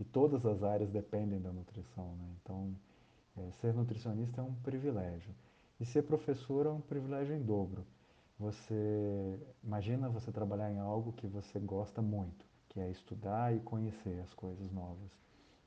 E 0.00 0.02
todas 0.02 0.44
as 0.44 0.64
áreas 0.64 0.90
dependem 0.90 1.40
da 1.40 1.52
nutrição, 1.52 2.16
né? 2.16 2.34
Então, 2.42 2.74
é, 3.36 3.52
ser 3.60 3.72
nutricionista 3.72 4.40
é 4.40 4.44
um 4.44 4.54
privilégio. 4.54 5.32
E 5.78 5.86
ser 5.86 6.02
professor 6.02 6.66
é 6.66 6.70
um 6.70 6.80
privilégio 6.80 7.36
em 7.36 7.44
dobro 7.44 7.86
você 8.38 9.40
imagina 9.64 10.08
você 10.08 10.30
trabalhar 10.30 10.70
em 10.70 10.78
algo 10.78 11.12
que 11.12 11.26
você 11.26 11.58
gosta 11.58 12.00
muito, 12.00 12.46
que 12.68 12.78
é 12.78 12.90
estudar 12.90 13.54
e 13.54 13.60
conhecer 13.60 14.20
as 14.20 14.32
coisas 14.32 14.70
novas, 14.70 15.10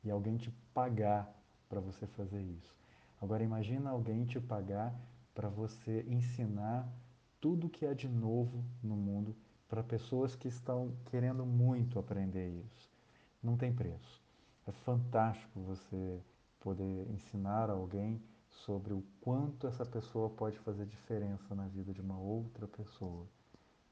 e 0.04 0.10
alguém 0.10 0.38
te 0.38 0.52
pagar 0.74 1.30
para 1.68 1.82
você 1.82 2.08
fazer 2.08 2.42
isso. 2.42 2.76
Agora 3.22 3.44
imagina 3.44 3.90
alguém 3.90 4.26
te 4.26 4.40
pagar 4.40 4.96
para 5.36 5.50
você 5.50 6.06
ensinar 6.08 6.88
tudo 7.40 7.70
que 7.70 7.86
é 7.86 7.94
de 7.94 8.08
novo 8.08 8.64
no 8.82 8.96
mundo 8.96 9.36
para 9.68 9.84
pessoas 9.84 10.36
que 10.36 10.48
estão 10.48 10.94
querendo 11.06 11.46
muito 11.46 12.00
aprender 12.00 12.50
isso. 12.50 12.90
Não 13.42 13.58
tem 13.58 13.74
preço. 13.74 14.22
É 14.68 14.72
fantástico 14.72 15.60
você 15.60 16.20
poder 16.60 17.10
ensinar 17.10 17.70
alguém 17.70 18.22
sobre 18.66 18.94
o 18.94 19.04
quanto 19.22 19.68
essa 19.68 19.86
pessoa 19.86 20.30
pode 20.30 20.58
fazer 20.60 20.86
diferença 20.86 21.56
na 21.56 21.68
vida 21.68 21.94
de 21.94 22.02
uma 22.02 22.18
outra 22.20 22.68
pessoa. 22.68 23.26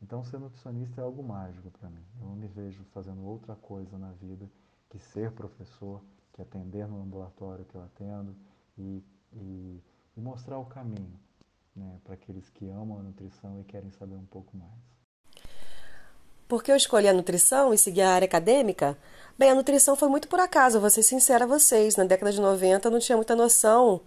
Então, 0.01 0.23
ser 0.23 0.39
nutricionista 0.39 1.01
é 1.01 1.03
algo 1.03 1.21
mágico 1.21 1.69
para 1.71 1.89
mim. 1.89 2.03
Eu 2.19 2.27
não 2.27 2.35
me 2.35 2.47
vejo 2.47 2.83
fazendo 2.93 3.25
outra 3.25 3.55
coisa 3.55 3.97
na 3.97 4.11
vida 4.13 4.49
que 4.89 4.99
ser 4.99 5.31
professor, 5.31 6.01
que 6.33 6.41
atender 6.41 6.88
no 6.88 7.01
ambulatório 7.01 7.65
que 7.65 7.75
eu 7.75 7.83
atendo 7.83 8.35
e, 8.77 9.03
e, 9.33 9.83
e 10.15 10.21
mostrar 10.21 10.57
o 10.57 10.65
caminho 10.65 11.19
né, 11.75 11.99
para 12.03 12.13
aqueles 12.13 12.49
que 12.49 12.69
amam 12.69 12.99
a 12.99 13.03
nutrição 13.03 13.59
e 13.59 13.63
querem 13.65 13.91
saber 13.91 14.15
um 14.15 14.25
pouco 14.25 14.55
mais. 14.55 14.71
Por 16.47 16.63
que 16.63 16.71
eu 16.71 16.75
escolhi 16.75 17.07
a 17.07 17.13
nutrição 17.13 17.73
e 17.73 17.77
segui 17.77 18.01
a 18.01 18.11
área 18.11 18.25
acadêmica? 18.25 18.97
Bem, 19.38 19.51
a 19.51 19.55
nutrição 19.55 19.95
foi 19.95 20.09
muito 20.09 20.27
por 20.27 20.39
acaso, 20.39 20.79
vou 20.79 20.89
ser 20.89 21.03
sincera 21.03 21.43
a 21.43 21.47
vocês. 21.47 21.95
Na 21.95 22.05
década 22.05 22.31
de 22.31 22.41
90 22.41 22.88
eu 22.88 22.91
não 22.91 22.99
tinha 22.99 23.15
muita 23.15 23.35
noção 23.35 24.01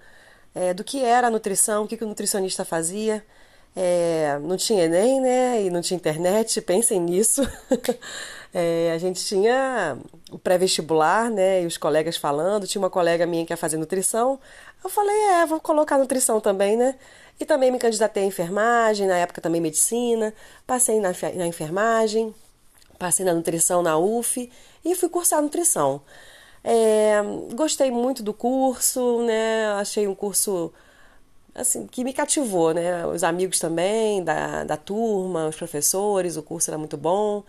é, 0.54 0.74
do 0.74 0.84
que 0.84 1.02
era 1.02 1.28
a 1.28 1.30
nutrição, 1.30 1.84
o 1.84 1.88
que, 1.88 1.96
que 1.96 2.04
o 2.04 2.08
nutricionista 2.08 2.64
fazia. 2.64 3.24
É, 3.74 4.38
não 4.42 4.56
tinha 4.56 4.84
Enem, 4.84 5.20
né? 5.20 5.62
E 5.62 5.70
não 5.70 5.80
tinha 5.80 5.96
internet, 5.96 6.60
pensem 6.60 7.00
nisso. 7.00 7.42
é, 8.52 8.92
a 8.94 8.98
gente 8.98 9.24
tinha 9.24 9.96
o 10.30 10.38
pré-vestibular, 10.38 11.30
né? 11.30 11.62
E 11.62 11.66
os 11.66 11.78
colegas 11.78 12.16
falando. 12.16 12.66
Tinha 12.66 12.80
uma 12.82 12.90
colega 12.90 13.26
minha 13.26 13.46
que 13.46 13.52
ia 13.52 13.56
fazer 13.56 13.78
nutrição. 13.78 14.38
Eu 14.84 14.90
falei, 14.90 15.16
é, 15.40 15.46
vou 15.46 15.60
colocar 15.60 15.96
nutrição 15.96 16.40
também, 16.40 16.76
né? 16.76 16.96
E 17.40 17.44
também 17.46 17.70
me 17.70 17.78
candidatei 17.78 18.24
à 18.24 18.26
enfermagem, 18.26 19.06
na 19.06 19.16
época 19.16 19.40
também 19.40 19.60
medicina. 19.60 20.34
Passei 20.66 21.00
na, 21.00 21.12
na 21.34 21.46
enfermagem, 21.46 22.34
passei 22.98 23.24
na 23.24 23.32
nutrição 23.32 23.82
na 23.82 23.96
UF 23.96 24.50
e 24.84 24.94
fui 24.94 25.08
cursar 25.08 25.40
nutrição. 25.40 26.02
É, 26.64 27.20
gostei 27.54 27.90
muito 27.90 28.22
do 28.22 28.32
curso, 28.32 29.22
né? 29.24 29.68
Achei 29.72 30.06
um 30.06 30.14
curso 30.14 30.72
assim 31.54 31.86
que 31.86 32.04
me 32.04 32.12
cativou, 32.12 32.72
né? 32.74 33.06
Os 33.06 33.24
amigos 33.24 33.58
também 33.58 34.22
da, 34.24 34.64
da 34.64 34.76
turma, 34.76 35.48
os 35.48 35.56
professores, 35.56 36.36
o 36.36 36.42
curso 36.42 36.70
era 36.70 36.78
muito 36.78 36.96
bom. 36.96 37.44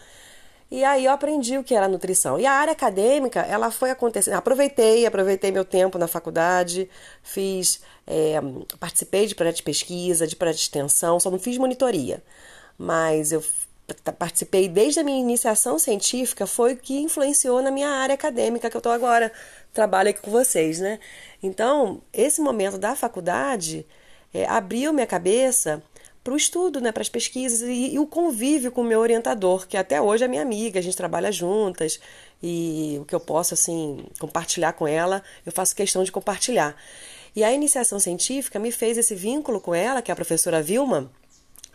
E 0.72 0.84
aí 0.84 1.05
eu 1.05 1.12
aprendi 1.12 1.58
o 1.58 1.63
que 1.63 1.75
era 1.75 1.88
nutrição. 1.88 2.39
E 2.39 2.46
a 2.48 2.51
área 2.53 2.74
acadêmica, 2.74 3.41
ela 3.41 3.70
foi 3.70 3.91
acontecendo. 3.91 4.34
Aproveitei, 4.36 5.05
aproveitei 5.05 5.51
meu 5.51 5.63
tempo 5.63 6.00
na 6.00 6.08
faculdade, 6.08 6.89
fiz, 7.22 7.82
é, 8.08 8.41
participei 8.79 9.27
de 9.27 9.36
projeto 9.36 9.58
de 9.58 9.63
pesquisa, 9.63 10.25
de 10.27 10.36
projeto 10.36 10.58
de 10.58 10.63
extensão, 10.63 11.20
só 11.20 11.29
não 11.29 11.38
fiz 11.39 11.58
monitoria. 11.60 12.24
Mas 12.77 13.32
eu 13.32 13.43
participei 14.18 14.70
desde 14.70 15.00
a 15.00 15.04
minha 15.04 15.20
iniciação 15.20 15.78
científica 15.78 16.48
foi 16.48 16.74
o 16.74 16.78
que 16.78 17.00
influenciou 17.00 17.62
na 17.62 17.70
minha 17.70 17.90
área 17.90 18.16
acadêmica 18.16 18.70
que 18.70 18.78
eu 18.78 18.80
estou 18.80 18.92
agora 18.92 19.32
trabalho 19.74 20.10
aqui 20.10 20.22
com 20.22 20.32
vocês, 20.32 20.80
né? 20.80 21.00
Então 21.42 22.02
esse 22.13 22.40
momento 22.42 22.78
da 22.78 22.96
faculdade 22.96 23.86
é, 24.34 24.46
abriu 24.46 24.94
minha 24.94 25.08
cabeça 25.08 25.84
para 26.24 26.34
o 26.34 26.38
estudo, 26.38 26.80
né, 26.80 26.92
para 26.92 27.02
as 27.02 27.10
pesquisas 27.10 27.62
e, 27.62 27.94
e, 27.94 28.00
o 28.00 28.08
convívio 28.08 28.72
com 28.72 28.82
o 28.82 28.84
meu 28.86 29.02
orientador, 29.02 29.68
que 29.68 29.75
até 29.75 30.02
hoje 30.02 30.24
é 30.24 30.28
minha 30.28 30.42
amiga, 30.42 30.80
a 30.80 30.82
gente 30.82 30.96
trabalha 30.96 31.32
juntas 31.32 32.00
e 32.42 32.98
o 33.02 33.06
que 33.06 33.13
eu 33.13 33.20
posso 33.20 33.54
assim 33.54 34.06
compartilhar 34.20 34.72
com 34.74 34.88
ela, 34.88 35.22
eu 35.46 35.52
faço 35.52 35.75
questão 35.75 36.04
de 36.04 36.12
compartilhar. 36.12 36.78
E 37.36 37.44
a 37.44 37.52
iniciação 37.52 38.00
científica 38.00 38.58
me 38.58 38.72
fez 38.72 38.98
esse 38.98 39.16
vínculo 39.16 39.60
com 39.60 39.75
ela, 39.75 40.02
que 40.02 40.12
é 40.12 40.13
a 40.13 40.16
professora 40.16 40.62
Vilma, 40.62 41.12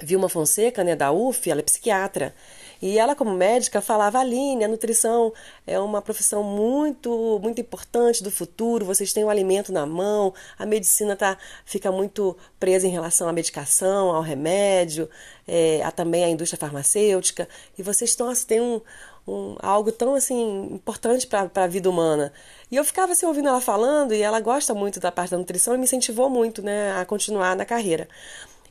Vilma 0.01 0.29
Fonseca, 0.29 0.85
né, 0.85 0.95
da 0.95 1.11
UF, 1.13 1.51
ela 1.51 1.61
é 1.61 1.63
psiquiatra. 1.63 2.35
E 2.81 2.99
ela, 2.99 3.15
como 3.15 3.33
médica, 3.35 3.81
falava: 3.81 4.21
Aline, 4.21 4.65
a 4.65 4.69
nutrição 4.69 5.33
é 5.67 5.79
uma 5.81 6.01
profissão 6.01 6.43
muito, 6.43 7.41
muito 7.43 7.61
importante 7.61 8.23
do 8.23 8.31
futuro. 8.31 8.85
Vocês 8.85 9.13
têm 9.13 9.25
o 9.25 9.31
alimento 9.31 9.73
na 9.73 9.85
mão, 9.85 10.33
a 10.59 10.65
medicina 10.65 11.17
tá, 11.17 11.37
fica 11.65 11.91
muito 11.91 12.37
presa 12.61 12.87
em 12.87 12.91
relação 12.91 13.29
à 13.29 13.33
medicação, 13.33 14.15
ao 14.15 14.23
remédio, 14.23 15.09
é, 15.47 15.83
a, 15.83 15.91
também 15.91 16.25
à 16.25 16.29
indústria 16.29 16.59
farmacêutica. 16.59 17.49
E 17.77 17.83
vocês 17.83 18.11
estão, 18.11 18.29
assim, 18.29 18.47
têm 18.47 18.61
um, 18.61 18.81
um, 19.27 19.57
algo 19.61 19.91
tão 19.91 20.15
assim 20.15 20.69
importante 20.73 21.27
para 21.27 21.51
a 21.55 21.67
vida 21.67 21.91
humana. 21.91 22.33
E 22.71 22.77
eu 22.77 22.85
ficava 22.85 23.13
assim 23.13 23.27
ouvindo 23.27 23.49
ela 23.49 23.61
falando 23.61 24.15
e 24.15 24.23
ela 24.23 24.41
gosta 24.41 24.75
muito 24.75 25.01
da 25.01 25.11
parte 25.11 25.31
da 25.31 25.39
nutrição 25.39 25.75
e 25.75 25.79
me 25.79 25.85
incentivou 25.85 26.31
muito, 26.31 26.63
né, 26.63 26.93
a 26.93 27.05
continuar 27.05 27.57
na 27.57 27.65
carreira. 27.65 28.09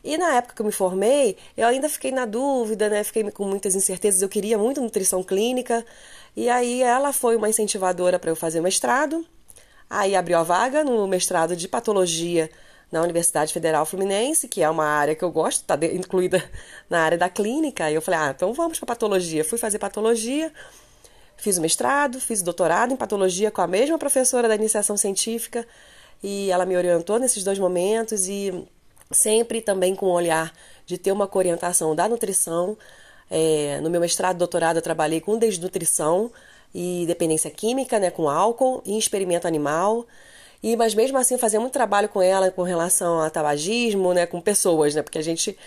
E 0.08 0.18
na 0.18 0.36
época 0.36 0.56
que 0.56 0.62
eu 0.62 0.66
me 0.66 0.72
formei, 0.72 1.36
eu 1.58 1.68
ainda 1.68 1.90
fiquei 1.90 2.12
na 2.12 2.26
dúvida, 2.26 2.88
né? 2.88 3.04
Fiquei 3.04 3.30
com 3.30 3.44
muitas 3.44 3.76
incertezas. 3.76 4.22
Eu 4.22 4.30
queria 4.30 4.58
muito 4.58 4.80
nutrição 4.80 5.22
clínica. 5.22 5.86
E 6.34 6.48
aí 6.48 6.82
ela 6.82 7.12
foi 7.12 7.36
uma 7.36 7.50
incentivadora 7.50 8.18
para 8.18 8.32
eu 8.32 8.36
fazer 8.36 8.62
mestrado. 8.62 9.26
Aí 9.90 10.16
abriu 10.16 10.38
a 10.38 10.44
vaga 10.44 10.82
no 10.82 11.06
mestrado 11.10 11.58
de 11.58 11.68
patologia 11.68 12.50
na 12.90 13.02
Universidade 13.02 13.52
Federal 13.52 13.86
Fluminense, 13.86 14.48
que 14.48 14.64
é 14.64 14.70
uma 14.70 14.86
área 14.86 15.14
que 15.14 15.26
eu 15.26 15.30
gosto, 15.30 15.60
está 15.60 15.78
incluída 15.94 16.42
na 16.90 17.02
área 17.02 17.18
da 17.18 17.28
clínica. 17.28 17.92
E 17.92 17.96
eu 17.96 18.02
falei, 18.02 18.22
ah, 18.22 18.34
então 18.34 18.54
vamos 18.54 18.80
para 18.80 18.88
patologia. 18.88 19.44
Fui 19.44 19.58
fazer 19.58 19.78
patologia, 19.78 20.54
fiz 21.36 21.58
o 21.58 21.62
mestrado, 21.62 22.22
fiz 22.22 22.40
o 22.40 22.46
doutorado 22.46 22.94
em 22.94 22.96
patologia 22.96 23.52
com 23.52 23.60
a 23.60 23.68
mesma 23.68 23.98
professora 23.98 24.48
da 24.48 24.56
iniciação 24.56 24.96
científica 24.96 25.68
e 26.24 26.50
ela 26.50 26.66
me 26.66 26.78
orientou 26.78 27.20
nesses 27.20 27.44
dois 27.44 27.60
momentos 27.60 28.30
e 28.30 28.66
sempre 29.12 29.62
também 29.62 29.96
com 29.96 30.08
o 30.08 30.12
olhar 30.12 30.54
de 30.86 30.98
ter 30.98 31.12
uma 31.12 31.30
orientação 31.32 31.96
da 31.96 32.08
nutrição. 32.08 32.78
É, 33.30 33.80
no 33.82 33.90
meu 33.90 34.00
mestrado 34.00 34.36
e 34.36 34.40
doutorado 34.40 34.78
eu 34.78 34.82
trabalhei 34.82 35.20
com 35.20 35.38
desnutrição 35.38 36.32
e 36.74 37.06
dependência 37.08 37.52
química, 37.52 38.00
né, 38.00 38.10
com 38.10 38.30
álcool 38.30 38.82
e 38.86 38.98
experimento 38.98 39.48
animal. 39.48 40.06
E, 40.62 40.76
mas 40.76 40.96
mesmo 40.96 41.18
assim, 41.18 41.38
fazer 41.38 41.60
muito 41.60 41.74
trabalho 41.74 42.10
com 42.10 42.22
ela 42.22 42.50
com 42.52 42.64
relação 42.64 43.22
a 43.22 43.30
tabagismo, 43.30 44.14
né, 44.14 44.26
com 44.26 44.42
pessoas, 44.42 44.96
né, 44.96 45.02
porque 45.02 45.18
a 45.18 45.24
gente 45.24 45.58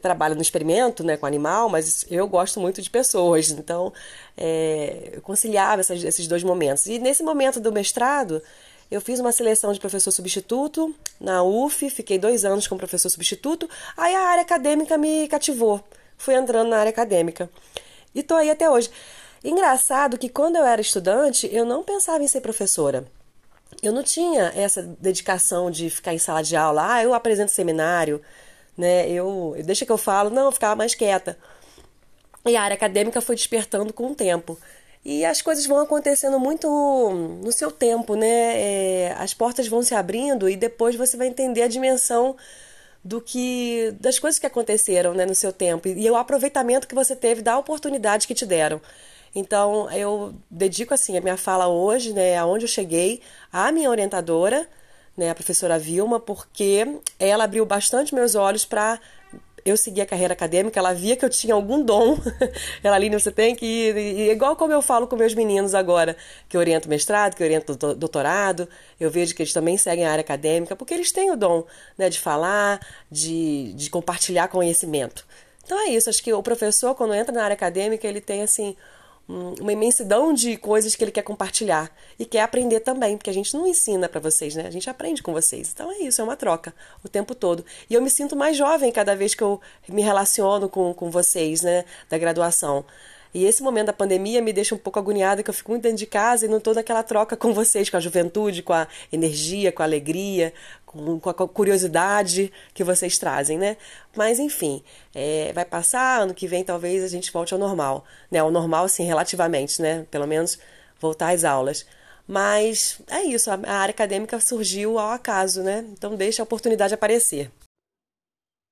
trabalha 0.00 0.34
no 0.34 0.42
experimento, 0.42 1.02
né, 1.02 1.16
com 1.16 1.26
animal, 1.26 1.68
mas 1.68 2.04
eu 2.10 2.28
gosto 2.28 2.60
muito 2.60 2.82
de 2.82 2.90
pessoas, 2.90 3.50
então 3.50 3.92
é, 4.36 5.10
eu 5.14 5.22
conciliava 5.22 5.80
essas, 5.80 6.02
esses 6.04 6.26
dois 6.26 6.42
momentos. 6.44 6.86
E 6.86 6.98
nesse 6.98 7.22
momento 7.22 7.60
do 7.60 7.72
mestrado, 7.72 8.42
eu 8.90 9.00
fiz 9.00 9.20
uma 9.20 9.32
seleção 9.32 9.72
de 9.72 9.80
professor 9.80 10.10
substituto 10.10 10.94
na 11.20 11.42
UF, 11.42 11.90
fiquei 11.90 12.18
dois 12.18 12.44
anos 12.44 12.66
como 12.66 12.78
professor 12.78 13.08
substituto, 13.08 13.68
aí 13.96 14.14
a 14.14 14.28
área 14.28 14.42
acadêmica 14.42 14.96
me 14.96 15.28
cativou, 15.28 15.82
fui 16.16 16.34
entrando 16.34 16.68
na 16.68 16.78
área 16.78 16.90
acadêmica. 16.90 17.50
E 18.14 18.22
tô 18.22 18.34
aí 18.34 18.50
até 18.50 18.70
hoje. 18.70 18.90
Engraçado 19.44 20.18
que 20.18 20.28
quando 20.28 20.56
eu 20.56 20.64
era 20.64 20.80
estudante, 20.80 21.48
eu 21.52 21.64
não 21.64 21.82
pensava 21.82 22.22
em 22.22 22.28
ser 22.28 22.40
professora 22.40 23.06
eu 23.82 23.92
não 23.92 24.02
tinha 24.02 24.52
essa 24.54 24.82
dedicação 24.82 25.70
de 25.70 25.90
ficar 25.90 26.14
em 26.14 26.18
sala 26.18 26.42
de 26.42 26.56
aula, 26.56 26.94
ah, 26.94 27.02
eu 27.02 27.14
apresento 27.14 27.52
seminário, 27.52 28.22
né? 28.76 29.08
Eu, 29.08 29.54
deixa 29.64 29.84
que 29.84 29.92
eu 29.92 29.98
falo, 29.98 30.30
não, 30.30 30.46
eu 30.46 30.52
ficava 30.52 30.76
mais 30.76 30.94
quieta. 30.94 31.38
E 32.44 32.56
a 32.56 32.62
área 32.62 32.74
acadêmica 32.74 33.20
foi 33.20 33.34
despertando 33.34 33.92
com 33.92 34.10
o 34.12 34.14
tempo. 34.14 34.58
E 35.08 35.24
as 35.24 35.40
coisas 35.40 35.64
vão 35.64 35.78
acontecendo 35.78 36.36
muito 36.36 36.68
no 37.40 37.52
seu 37.52 37.70
tempo, 37.70 38.16
né? 38.16 38.26
É, 38.60 39.16
as 39.20 39.32
portas 39.32 39.68
vão 39.68 39.80
se 39.80 39.94
abrindo 39.94 40.48
e 40.48 40.56
depois 40.56 40.96
você 40.96 41.16
vai 41.16 41.28
entender 41.28 41.62
a 41.62 41.68
dimensão 41.68 42.36
do 43.04 43.20
que 43.20 43.94
das 44.00 44.18
coisas 44.18 44.40
que 44.40 44.46
aconteceram, 44.46 45.14
né, 45.14 45.24
no 45.24 45.34
seu 45.34 45.52
tempo 45.52 45.86
e 45.86 46.10
o 46.10 46.16
aproveitamento 46.16 46.88
que 46.88 46.94
você 46.94 47.14
teve 47.14 47.40
da 47.40 47.56
oportunidade 47.56 48.26
que 48.26 48.34
te 48.34 48.44
deram. 48.44 48.80
Então, 49.32 49.88
eu 49.92 50.34
dedico 50.50 50.92
assim 50.92 51.16
a 51.16 51.20
minha 51.20 51.36
fala 51.36 51.68
hoje, 51.68 52.12
né, 52.12 52.36
aonde 52.36 52.64
eu 52.64 52.68
cheguei, 52.68 53.20
à 53.52 53.70
minha 53.70 53.88
orientadora, 53.90 54.68
né, 55.16 55.30
a 55.30 55.36
professora 55.36 55.78
Vilma, 55.78 56.18
porque 56.18 56.98
ela 57.16 57.44
abriu 57.44 57.64
bastante 57.64 58.12
meus 58.12 58.34
olhos 58.34 58.64
para 58.64 58.98
eu 59.66 59.76
seguir 59.76 60.00
a 60.00 60.06
carreira 60.06 60.32
acadêmica, 60.32 60.78
ela 60.78 60.94
via 60.94 61.16
que 61.16 61.24
eu 61.24 61.28
tinha 61.28 61.52
algum 61.52 61.82
dom. 61.82 62.16
ela 62.82 62.94
ali, 62.94 63.10
você 63.10 63.32
tem 63.32 63.54
que 63.54 63.66
ir, 63.66 63.96
e, 63.96 64.30
igual 64.30 64.54
como 64.54 64.72
eu 64.72 64.80
falo 64.80 65.06
com 65.06 65.16
meus 65.16 65.34
meninos 65.34 65.74
agora, 65.74 66.16
que 66.48 66.56
oriento 66.56 66.88
mestrado, 66.88 67.34
que 67.34 67.42
oriento 67.42 67.74
doutorado, 67.94 68.68
eu 69.00 69.10
vejo 69.10 69.34
que 69.34 69.42
eles 69.42 69.52
também 69.52 69.76
seguem 69.76 70.06
a 70.06 70.12
área 70.12 70.22
acadêmica, 70.22 70.76
porque 70.76 70.94
eles 70.94 71.10
têm 71.10 71.30
o 71.32 71.36
dom 71.36 71.64
né, 71.98 72.08
de 72.08 72.20
falar, 72.20 72.80
de, 73.10 73.72
de 73.74 73.90
compartilhar 73.90 74.48
conhecimento. 74.48 75.26
Então 75.64 75.78
é 75.80 75.90
isso, 75.90 76.08
acho 76.08 76.22
que 76.22 76.32
o 76.32 76.42
professor, 76.42 76.94
quando 76.94 77.12
entra 77.12 77.34
na 77.34 77.42
área 77.42 77.54
acadêmica, 77.54 78.06
ele 78.06 78.20
tem 78.20 78.42
assim 78.42 78.76
uma 79.28 79.72
imensidão 79.72 80.32
de 80.32 80.56
coisas 80.56 80.94
que 80.94 81.02
ele 81.02 81.10
quer 81.10 81.22
compartilhar 81.22 81.90
e 82.18 82.24
quer 82.24 82.42
aprender 82.42 82.80
também, 82.80 83.16
porque 83.16 83.30
a 83.30 83.32
gente 83.32 83.54
não 83.54 83.66
ensina 83.66 84.08
para 84.08 84.20
vocês, 84.20 84.54
né? 84.54 84.66
A 84.66 84.70
gente 84.70 84.88
aprende 84.88 85.22
com 85.22 85.32
vocês. 85.32 85.72
Então 85.72 85.90
é 85.90 85.98
isso, 85.98 86.20
é 86.20 86.24
uma 86.24 86.36
troca 86.36 86.74
o 87.04 87.08
tempo 87.08 87.34
todo. 87.34 87.64
E 87.90 87.94
eu 87.94 88.02
me 88.02 88.08
sinto 88.08 88.36
mais 88.36 88.56
jovem 88.56 88.92
cada 88.92 89.16
vez 89.16 89.34
que 89.34 89.42
eu 89.42 89.60
me 89.88 90.02
relaciono 90.02 90.68
com, 90.68 90.94
com 90.94 91.10
vocês, 91.10 91.62
né, 91.62 91.84
da 92.08 92.16
graduação. 92.16 92.84
E 93.34 93.44
esse 93.44 93.62
momento 93.62 93.88
da 93.88 93.92
pandemia 93.92 94.40
me 94.40 94.52
deixa 94.52 94.74
um 94.74 94.78
pouco 94.78 94.98
agoniada, 94.98 95.42
que 95.42 95.50
eu 95.50 95.54
fico 95.54 95.70
muito 95.70 95.82
dentro 95.82 95.98
de 95.98 96.06
casa 96.06 96.46
e 96.46 96.48
não 96.48 96.58
estou 96.58 96.72
naquela 96.72 97.02
troca 97.02 97.36
com 97.36 97.52
vocês, 97.52 97.90
com 97.90 97.96
a 97.96 98.00
juventude, 98.00 98.62
com 98.62 98.72
a 98.72 98.88
energia, 99.12 99.70
com 99.70 99.82
a 99.82 99.84
alegria, 99.84 100.54
com, 101.20 101.30
a 101.30 101.34
curiosidade 101.48 102.52
que 102.74 102.84
vocês 102.84 103.18
trazem, 103.18 103.58
né? 103.58 103.76
Mas 104.16 104.38
enfim, 104.38 104.82
é, 105.14 105.52
vai 105.52 105.64
passar, 105.64 106.22
ano 106.22 106.34
que 106.34 106.46
vem 106.46 106.64
talvez 106.64 107.04
a 107.04 107.08
gente 107.08 107.32
volte 107.32 107.52
ao 107.52 107.60
normal, 107.60 108.04
né? 108.30 108.38
Ao 108.38 108.50
normal, 108.50 108.84
assim, 108.84 109.04
relativamente, 109.04 109.80
né? 109.80 110.06
Pelo 110.10 110.26
menos 110.26 110.58
voltar 110.98 111.34
às 111.34 111.44
aulas. 111.44 111.86
Mas 112.26 113.00
é 113.08 113.22
isso, 113.22 113.50
a 113.50 113.54
área 113.54 113.92
acadêmica 113.92 114.40
surgiu 114.40 114.98
ao 114.98 115.10
acaso, 115.10 115.62
né? 115.62 115.86
Então 115.92 116.16
deixa 116.16 116.42
a 116.42 116.44
oportunidade 116.44 116.94
aparecer. 116.94 117.50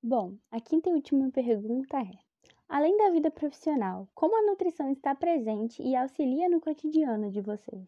Bom, 0.02 0.34
a 0.50 0.60
quinta 0.60 0.90
e 0.90 0.92
última 0.92 1.30
pergunta 1.30 1.96
é: 1.98 2.24
Além 2.68 2.96
da 2.96 3.10
vida 3.10 3.30
profissional, 3.30 4.08
como 4.14 4.36
a 4.36 4.50
nutrição 4.50 4.90
está 4.90 5.14
presente 5.14 5.82
e 5.82 5.94
auxilia 5.94 6.48
no 6.48 6.60
cotidiano 6.60 7.30
de 7.30 7.40
vocês? 7.40 7.86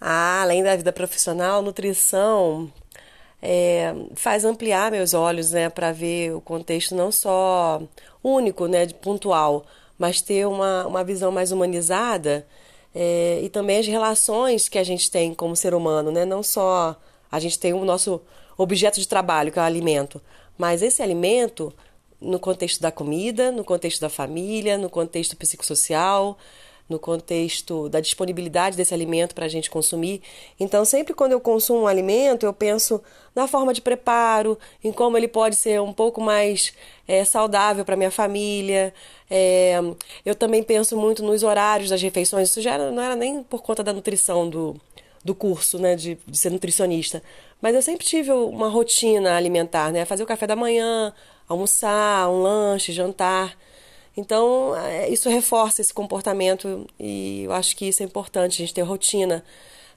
Ah, 0.00 0.42
além 0.42 0.62
da 0.62 0.76
vida 0.76 0.92
profissional, 0.92 1.62
nutrição 1.62 2.72
é, 3.42 3.94
faz 4.14 4.44
ampliar 4.44 4.90
meus 4.90 5.14
olhos, 5.14 5.50
né, 5.52 5.68
para 5.68 5.92
ver 5.92 6.34
o 6.34 6.40
contexto 6.40 6.94
não 6.94 7.10
só 7.10 7.82
único, 8.22 8.66
né, 8.66 8.86
pontual, 8.86 9.64
mas 9.98 10.20
ter 10.20 10.46
uma, 10.46 10.86
uma 10.86 11.04
visão 11.04 11.30
mais 11.30 11.52
humanizada 11.52 12.46
é, 12.94 13.40
e 13.42 13.48
também 13.48 13.78
as 13.78 13.86
relações 13.86 14.68
que 14.68 14.78
a 14.78 14.84
gente 14.84 15.10
tem 15.10 15.34
como 15.34 15.56
ser 15.56 15.74
humano, 15.74 16.10
né, 16.10 16.24
não 16.24 16.42
só 16.42 16.96
a 17.30 17.40
gente 17.40 17.58
tem 17.58 17.72
o 17.72 17.84
nosso 17.84 18.20
objeto 18.56 18.98
de 19.00 19.06
trabalho, 19.06 19.52
que 19.52 19.58
é 19.58 19.62
o 19.62 19.64
alimento, 19.64 20.20
mas 20.56 20.82
esse 20.82 21.02
alimento 21.02 21.72
no 22.20 22.38
contexto 22.40 22.80
da 22.80 22.90
comida, 22.90 23.52
no 23.52 23.64
contexto 23.64 24.00
da 24.00 24.08
família, 24.08 24.76
no 24.76 24.90
contexto 24.90 25.36
psicossocial, 25.36 26.36
no 26.88 26.98
contexto 26.98 27.88
da 27.88 28.00
disponibilidade 28.00 28.76
desse 28.76 28.94
alimento 28.94 29.34
para 29.34 29.44
a 29.44 29.48
gente 29.48 29.70
consumir. 29.70 30.22
Então, 30.58 30.84
sempre 30.84 31.12
quando 31.12 31.32
eu 31.32 31.40
consumo 31.40 31.82
um 31.82 31.86
alimento, 31.86 32.46
eu 32.46 32.52
penso 32.52 33.02
na 33.34 33.46
forma 33.46 33.74
de 33.74 33.80
preparo, 33.80 34.58
em 34.82 34.90
como 34.90 35.16
ele 35.16 35.28
pode 35.28 35.54
ser 35.54 35.80
um 35.80 35.92
pouco 35.92 36.20
mais 36.20 36.72
é, 37.06 37.24
saudável 37.24 37.84
para 37.84 37.96
minha 37.96 38.10
família. 38.10 38.92
É, 39.30 39.78
eu 40.24 40.34
também 40.34 40.62
penso 40.62 40.96
muito 40.96 41.22
nos 41.22 41.42
horários 41.42 41.90
das 41.90 42.00
refeições. 42.00 42.50
Isso 42.50 42.62
já 42.62 42.78
não 42.78 43.02
era 43.02 43.14
nem 43.14 43.42
por 43.42 43.62
conta 43.62 43.84
da 43.84 43.92
nutrição 43.92 44.48
do, 44.48 44.74
do 45.24 45.34
curso, 45.34 45.78
né, 45.78 45.94
de, 45.94 46.18
de 46.26 46.38
ser 46.38 46.50
nutricionista. 46.50 47.22
Mas 47.60 47.74
eu 47.74 47.82
sempre 47.82 48.06
tive 48.06 48.30
uma 48.32 48.68
rotina 48.68 49.36
alimentar, 49.36 49.92
né? 49.92 50.04
Fazer 50.04 50.22
o 50.22 50.26
café 50.26 50.46
da 50.46 50.54
manhã, 50.54 51.12
almoçar, 51.48 52.28
um 52.30 52.40
lanche, 52.40 52.92
jantar. 52.92 53.56
Então, 54.18 54.76
é, 54.76 55.08
isso 55.08 55.28
reforça 55.28 55.80
esse 55.80 55.94
comportamento 55.94 56.88
e 56.98 57.44
eu 57.44 57.52
acho 57.52 57.76
que 57.76 57.86
isso 57.86 58.02
é 58.02 58.06
importante, 58.06 58.54
a 58.54 58.66
gente 58.66 58.74
ter 58.74 58.82
rotina, 58.82 59.44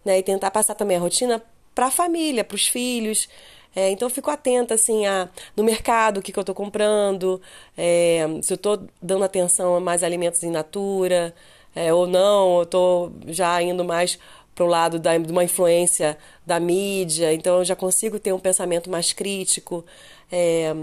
né? 0.05 0.19
E 0.19 0.23
tentar 0.23 0.51
passar 0.51 0.75
também 0.75 0.95
a 0.95 0.99
rotina 0.99 1.41
para 1.73 1.87
a 1.87 1.91
família, 1.91 2.43
para 2.43 2.53
os 2.53 2.67
filhos. 2.67 3.27
É, 3.75 3.89
então, 3.89 4.07
eu 4.07 4.11
fico 4.11 4.29
atenta, 4.29 4.75
assim, 4.75 5.07
a, 5.07 5.27
no 5.57 5.63
mercado, 5.63 6.19
o 6.19 6.21
que, 6.21 6.31
que 6.31 6.37
eu 6.37 6.41
estou 6.41 6.53
comprando, 6.53 7.41
é, 7.75 8.27
se 8.43 8.53
eu 8.53 8.55
estou 8.55 8.83
dando 9.01 9.23
atenção 9.23 9.75
a 9.75 9.79
mais 9.79 10.03
alimentos 10.03 10.43
em 10.43 10.51
natura 10.51 11.33
é, 11.75 11.91
ou 11.91 12.05
não, 12.05 12.57
eu 12.57 12.63
estou 12.63 13.11
já 13.27 13.59
indo 13.61 13.83
mais 13.83 14.19
para 14.53 14.65
o 14.65 14.67
lado 14.67 14.99
da, 14.99 15.17
de 15.17 15.31
uma 15.31 15.43
influência 15.43 16.15
da 16.45 16.59
mídia, 16.59 17.33
então 17.33 17.59
eu 17.59 17.65
já 17.65 17.75
consigo 17.75 18.19
ter 18.19 18.33
um 18.33 18.39
pensamento 18.39 18.89
mais 18.89 19.13
crítico 19.13 19.83
é, 20.31 20.75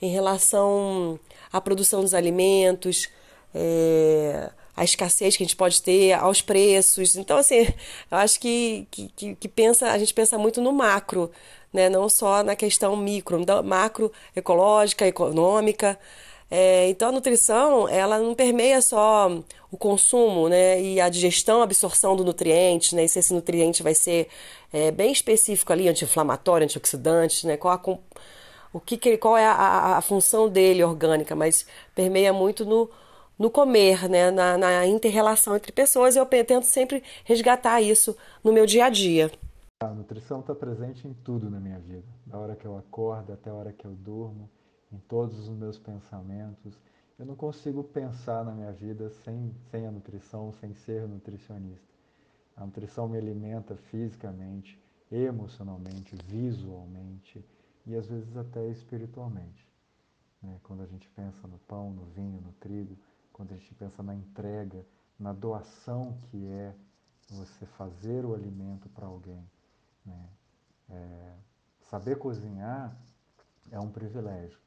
em 0.00 0.10
relação 0.10 1.18
a 1.52 1.60
produção 1.60 2.02
dos 2.02 2.14
alimentos, 2.14 3.08
é, 3.54 4.50
a 4.76 4.84
escassez 4.84 5.36
que 5.36 5.42
a 5.42 5.46
gente 5.46 5.56
pode 5.56 5.80
ter, 5.80 6.12
aos 6.12 6.42
preços. 6.42 7.16
Então, 7.16 7.38
assim, 7.38 7.66
eu 8.10 8.18
acho 8.18 8.38
que, 8.38 8.86
que, 8.90 9.34
que 9.34 9.48
pensa, 9.48 9.90
a 9.90 9.98
gente 9.98 10.12
pensa 10.12 10.36
muito 10.36 10.60
no 10.60 10.72
macro, 10.72 11.30
né? 11.72 11.88
não 11.88 12.08
só 12.08 12.42
na 12.42 12.54
questão 12.54 12.96
micro, 12.96 13.42
macro, 13.64 14.12
ecológica, 14.34 15.06
econômica. 15.06 15.98
É, 16.48 16.88
então 16.88 17.08
a 17.08 17.12
nutrição 17.12 17.88
ela 17.88 18.20
não 18.20 18.32
permeia 18.32 18.80
só 18.80 19.28
o 19.70 19.76
consumo 19.76 20.48
né, 20.48 20.80
e 20.80 21.00
a 21.00 21.08
digestão, 21.08 21.60
a 21.60 21.64
absorção 21.64 22.14
do 22.14 22.24
nutriente, 22.24 22.94
né, 22.94 23.04
e 23.04 23.08
se 23.08 23.18
esse 23.18 23.34
nutriente 23.34 23.82
vai 23.82 23.96
ser 23.96 24.28
é, 24.72 24.92
bem 24.92 25.10
específico 25.10 25.72
ali, 25.72 25.88
anti-inflamatório, 25.88 26.64
antioxidante, 26.64 27.48
né, 27.48 27.56
qual 27.56 27.74
a, 27.74 27.98
o 28.72 28.80
que, 28.80 28.96
que 28.96 29.16
qual 29.16 29.36
é 29.36 29.46
a, 29.46 29.96
a, 29.96 30.00
função 30.00 30.48
dele 30.48 30.82
orgânica, 30.84 31.34
mas 31.34 31.66
permeia 31.94 32.32
muito 32.32 32.64
no, 32.64 32.90
no 33.38 33.50
comer, 33.50 34.08
né? 34.08 34.30
na, 34.30 34.58
na 34.58 34.86
inter-relação 34.86 35.56
entre 35.56 35.72
pessoas. 35.72 36.14
E 36.14 36.18
eu 36.18 36.26
tento 36.26 36.64
sempre 36.64 37.02
resgatar 37.24 37.80
isso 37.80 38.16
no 38.42 38.52
meu 38.52 38.66
dia 38.66 38.86
a 38.86 38.90
dia. 38.90 39.30
A 39.80 39.88
nutrição 39.88 40.40
está 40.40 40.54
presente 40.54 41.06
em 41.06 41.12
tudo 41.12 41.50
na 41.50 41.60
minha 41.60 41.78
vida, 41.78 42.06
da 42.24 42.38
hora 42.38 42.56
que 42.56 42.64
eu 42.64 42.78
acordo 42.78 43.32
até 43.32 43.50
a 43.50 43.54
hora 43.54 43.72
que 43.72 43.84
eu 43.84 43.92
durmo, 43.92 44.48
em 44.90 44.98
todos 44.98 45.38
os 45.38 45.50
meus 45.50 45.78
pensamentos. 45.78 46.78
Eu 47.18 47.26
não 47.26 47.34
consigo 47.34 47.84
pensar 47.84 48.44
na 48.44 48.52
minha 48.52 48.72
vida 48.72 49.10
sem, 49.24 49.54
sem 49.70 49.86
a 49.86 49.90
nutrição, 49.90 50.52
sem 50.60 50.74
ser 50.74 51.06
nutricionista. 51.06 51.86
A 52.56 52.64
nutrição 52.64 53.06
me 53.06 53.18
alimenta 53.18 53.76
fisicamente, 53.76 54.80
emocionalmente, 55.12 56.16
visualmente 56.24 57.44
e 57.86 57.94
às 57.94 58.08
vezes 58.08 58.36
até 58.36 58.68
espiritualmente. 58.68 59.66
Né? 60.42 60.58
Quando 60.62 60.82
a 60.82 60.86
gente 60.86 61.08
pensa 61.10 61.46
no 61.46 61.58
pão, 61.60 61.92
no 61.92 62.04
vinho, 62.06 62.40
no 62.40 62.52
trigo, 62.54 62.98
quando 63.32 63.52
a 63.52 63.56
gente 63.56 63.74
pensa 63.74 64.02
na 64.02 64.14
entrega, 64.14 64.84
na 65.18 65.32
doação 65.32 66.18
que 66.30 66.46
é 66.46 66.74
você 67.30 67.66
fazer 67.66 68.24
o 68.24 68.34
alimento 68.34 68.88
para 68.88 69.06
alguém. 69.06 69.48
Né? 70.04 70.28
É, 70.88 71.34
saber 71.90 72.18
cozinhar 72.18 72.96
é 73.70 73.80
um 73.80 73.90
privilégio, 73.90 74.58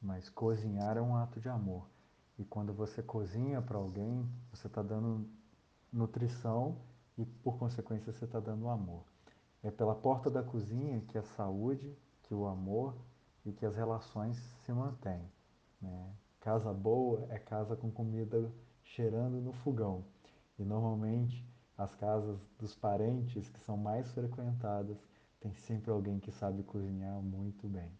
mas 0.00 0.28
cozinhar 0.28 0.96
é 0.96 1.02
um 1.02 1.16
ato 1.16 1.40
de 1.40 1.48
amor. 1.48 1.86
E 2.38 2.44
quando 2.44 2.72
você 2.72 3.02
cozinha 3.02 3.62
para 3.62 3.78
alguém, 3.78 4.28
você 4.50 4.66
está 4.66 4.82
dando 4.82 5.28
nutrição 5.92 6.78
e, 7.16 7.24
por 7.24 7.58
consequência, 7.58 8.12
você 8.12 8.24
está 8.24 8.38
dando 8.40 8.68
amor. 8.68 9.04
É 9.62 9.70
pela 9.70 9.94
porta 9.94 10.30
da 10.30 10.42
cozinha 10.42 11.00
que 11.08 11.16
a 11.16 11.22
saúde, 11.22 11.96
que 12.26 12.34
o 12.34 12.46
amor 12.46 12.94
e 13.44 13.52
que 13.52 13.64
as 13.64 13.74
relações 13.74 14.36
se 14.64 14.72
mantêm. 14.72 15.22
Né? 15.80 16.12
Casa 16.40 16.72
boa 16.72 17.26
é 17.30 17.38
casa 17.38 17.74
com 17.74 17.90
comida 17.90 18.52
cheirando 18.82 19.40
no 19.40 19.52
fogão. 19.52 20.04
E 20.58 20.64
normalmente 20.64 21.44
as 21.76 21.94
casas 21.94 22.38
dos 22.58 22.74
parentes 22.74 23.48
que 23.48 23.58
são 23.60 23.76
mais 23.76 24.10
frequentadas 24.12 24.98
tem 25.40 25.52
sempre 25.54 25.90
alguém 25.90 26.18
que 26.18 26.32
sabe 26.32 26.62
cozinhar 26.62 27.20
muito 27.20 27.68
bem. 27.68 27.90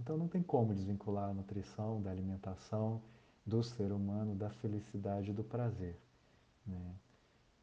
Então 0.00 0.16
não 0.16 0.28
tem 0.28 0.42
como 0.42 0.74
desvincular 0.74 1.30
a 1.30 1.34
nutrição 1.34 2.00
da 2.00 2.10
alimentação, 2.10 3.02
do 3.44 3.62
ser 3.62 3.92
humano, 3.92 4.34
da 4.34 4.50
felicidade 4.50 5.30
e 5.30 5.34
do 5.34 5.42
prazer. 5.42 5.98
Né? 6.66 6.94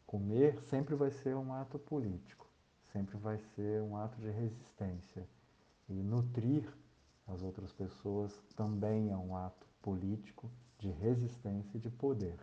Comer 0.06 0.60
sempre 0.64 0.96
vai 0.96 1.12
ser 1.12 1.36
um 1.36 1.54
ato 1.54 1.78
político, 1.78 2.48
sempre 2.92 3.18
vai 3.18 3.38
ser 3.56 3.82
um 3.82 3.96
ato 3.98 4.20
de 4.20 4.30
resistência. 4.30 5.28
E 5.88 5.94
nutrir 5.94 6.68
as 7.28 7.42
outras 7.42 7.72
pessoas 7.72 8.34
também 8.56 9.10
é 9.12 9.18
um 9.18 9.36
ato 9.36 9.68
político 9.82 10.50
de 10.80 10.90
resistência 10.90 11.78
e 11.78 11.80
de 11.80 11.90
poder. 11.90 12.40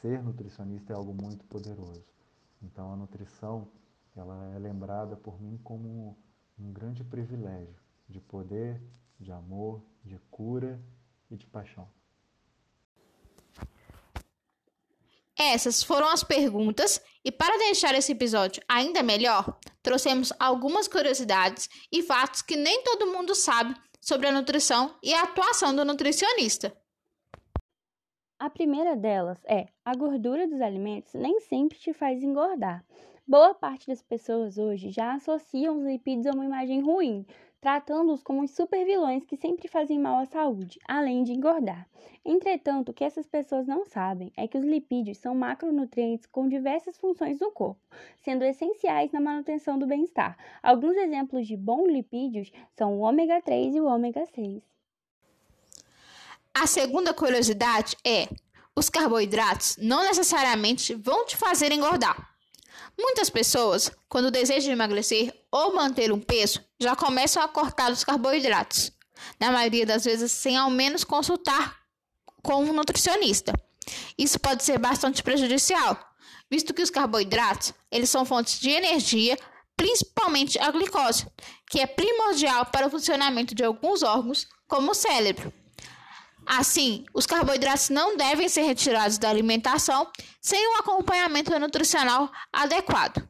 Ser 0.00 0.22
nutricionista 0.22 0.92
é 0.92 0.96
algo 0.96 1.12
muito 1.12 1.44
poderoso. 1.44 2.04
Então 2.62 2.92
a 2.92 2.96
nutrição, 2.96 3.68
ela 4.16 4.52
é 4.54 4.58
lembrada 4.58 5.16
por 5.16 5.40
mim 5.40 5.58
como 5.62 6.16
um 6.58 6.72
grande 6.72 7.04
privilégio 7.04 7.74
de 8.08 8.20
poder, 8.20 8.80
de 9.18 9.32
amor, 9.32 9.82
de 10.04 10.18
cura 10.30 10.80
e 11.30 11.36
de 11.36 11.46
paixão. 11.46 11.88
Essas 15.36 15.82
foram 15.82 16.10
as 16.10 16.22
perguntas, 16.22 17.00
e 17.24 17.30
para 17.30 17.58
deixar 17.58 17.94
esse 17.94 18.12
episódio 18.12 18.62
ainda 18.68 19.02
melhor, 19.02 19.58
trouxemos 19.82 20.32
algumas 20.38 20.88
curiosidades 20.88 21.68
e 21.92 22.02
fatos 22.02 22.42
que 22.42 22.56
nem 22.56 22.82
todo 22.82 23.12
mundo 23.12 23.34
sabe 23.34 23.74
sobre 24.00 24.26
a 24.26 24.32
nutrição 24.32 24.94
e 25.02 25.12
a 25.12 25.22
atuação 25.22 25.74
do 25.74 25.84
nutricionista. 25.84 26.74
A 28.38 28.48
primeira 28.48 28.96
delas 28.96 29.38
é: 29.44 29.66
a 29.84 29.94
gordura 29.94 30.48
dos 30.48 30.62
alimentos 30.62 31.12
nem 31.12 31.40
sempre 31.40 31.78
te 31.78 31.92
faz 31.92 32.22
engordar. 32.22 32.82
Boa 33.28 33.54
parte 33.54 33.86
das 33.86 34.02
pessoas 34.02 34.56
hoje 34.56 34.90
já 34.90 35.12
associam 35.12 35.76
os 35.76 35.84
lipídios 35.84 36.26
a 36.26 36.32
uma 36.32 36.46
imagem 36.46 36.80
ruim, 36.80 37.26
tratando-os 37.60 38.22
como 38.22 38.42
os 38.42 38.50
supervilões 38.52 39.24
que 39.24 39.36
sempre 39.36 39.68
fazem 39.68 39.98
mal 39.98 40.18
à 40.18 40.26
saúde, 40.26 40.78
além 40.88 41.22
de 41.22 41.32
engordar. 41.32 41.86
Entretanto, 42.24 42.90
o 42.90 42.92
que 42.92 43.04
essas 43.04 43.26
pessoas 43.26 43.66
não 43.66 43.84
sabem 43.84 44.32
é 44.36 44.48
que 44.48 44.56
os 44.56 44.64
lipídios 44.64 45.18
são 45.18 45.34
macronutrientes 45.34 46.26
com 46.26 46.48
diversas 46.48 46.96
funções 46.96 47.38
no 47.38 47.50
corpo, 47.50 47.80
sendo 48.22 48.44
essenciais 48.44 49.12
na 49.12 49.20
manutenção 49.20 49.78
do 49.78 49.86
bem-estar. 49.86 50.36
Alguns 50.62 50.96
exemplos 50.96 51.46
de 51.46 51.56
bons 51.56 51.88
lipídios 51.88 52.50
são 52.76 52.98
o 52.98 53.00
ômega 53.00 53.40
3 53.42 53.74
e 53.74 53.80
o 53.80 53.86
ômega 53.86 54.24
6. 54.26 54.62
A 56.54 56.66
segunda 56.66 57.14
curiosidade 57.14 57.96
é: 58.04 58.28
os 58.74 58.88
carboidratos 58.88 59.76
não 59.78 60.04
necessariamente 60.04 60.94
vão 60.94 61.26
te 61.26 61.36
fazer 61.36 61.72
engordar. 61.72 62.29
Muitas 62.98 63.30
pessoas, 63.30 63.90
quando 64.08 64.30
desejam 64.30 64.72
emagrecer 64.72 65.34
ou 65.50 65.74
manter 65.74 66.12
um 66.12 66.20
peso, 66.20 66.60
já 66.78 66.94
começam 66.94 67.42
a 67.42 67.48
cortar 67.48 67.90
os 67.90 68.04
carboidratos, 68.04 68.92
na 69.38 69.50
maioria 69.50 69.86
das 69.86 70.04
vezes 70.04 70.32
sem 70.32 70.56
ao 70.56 70.70
menos 70.70 71.04
consultar 71.04 71.78
com 72.42 72.64
um 72.64 72.72
nutricionista. 72.72 73.52
Isso 74.16 74.38
pode 74.38 74.64
ser 74.64 74.78
bastante 74.78 75.22
prejudicial, 75.22 75.98
visto 76.50 76.74
que 76.74 76.82
os 76.82 76.90
carboidratos, 76.90 77.72
eles 77.90 78.10
são 78.10 78.24
fontes 78.24 78.60
de 78.60 78.70
energia, 78.70 79.36
principalmente 79.76 80.58
a 80.58 80.70
glicose, 80.70 81.26
que 81.70 81.80
é 81.80 81.86
primordial 81.86 82.66
para 82.66 82.86
o 82.86 82.90
funcionamento 82.90 83.54
de 83.54 83.64
alguns 83.64 84.02
órgãos, 84.02 84.46
como 84.68 84.90
o 84.90 84.94
cérebro. 84.94 85.52
Assim, 86.52 87.04
os 87.14 87.26
carboidratos 87.26 87.90
não 87.90 88.16
devem 88.16 88.48
ser 88.48 88.62
retirados 88.62 89.18
da 89.18 89.30
alimentação 89.30 90.10
sem 90.40 90.58
um 90.66 90.80
acompanhamento 90.80 91.56
nutricional 91.60 92.28
adequado. 92.52 93.24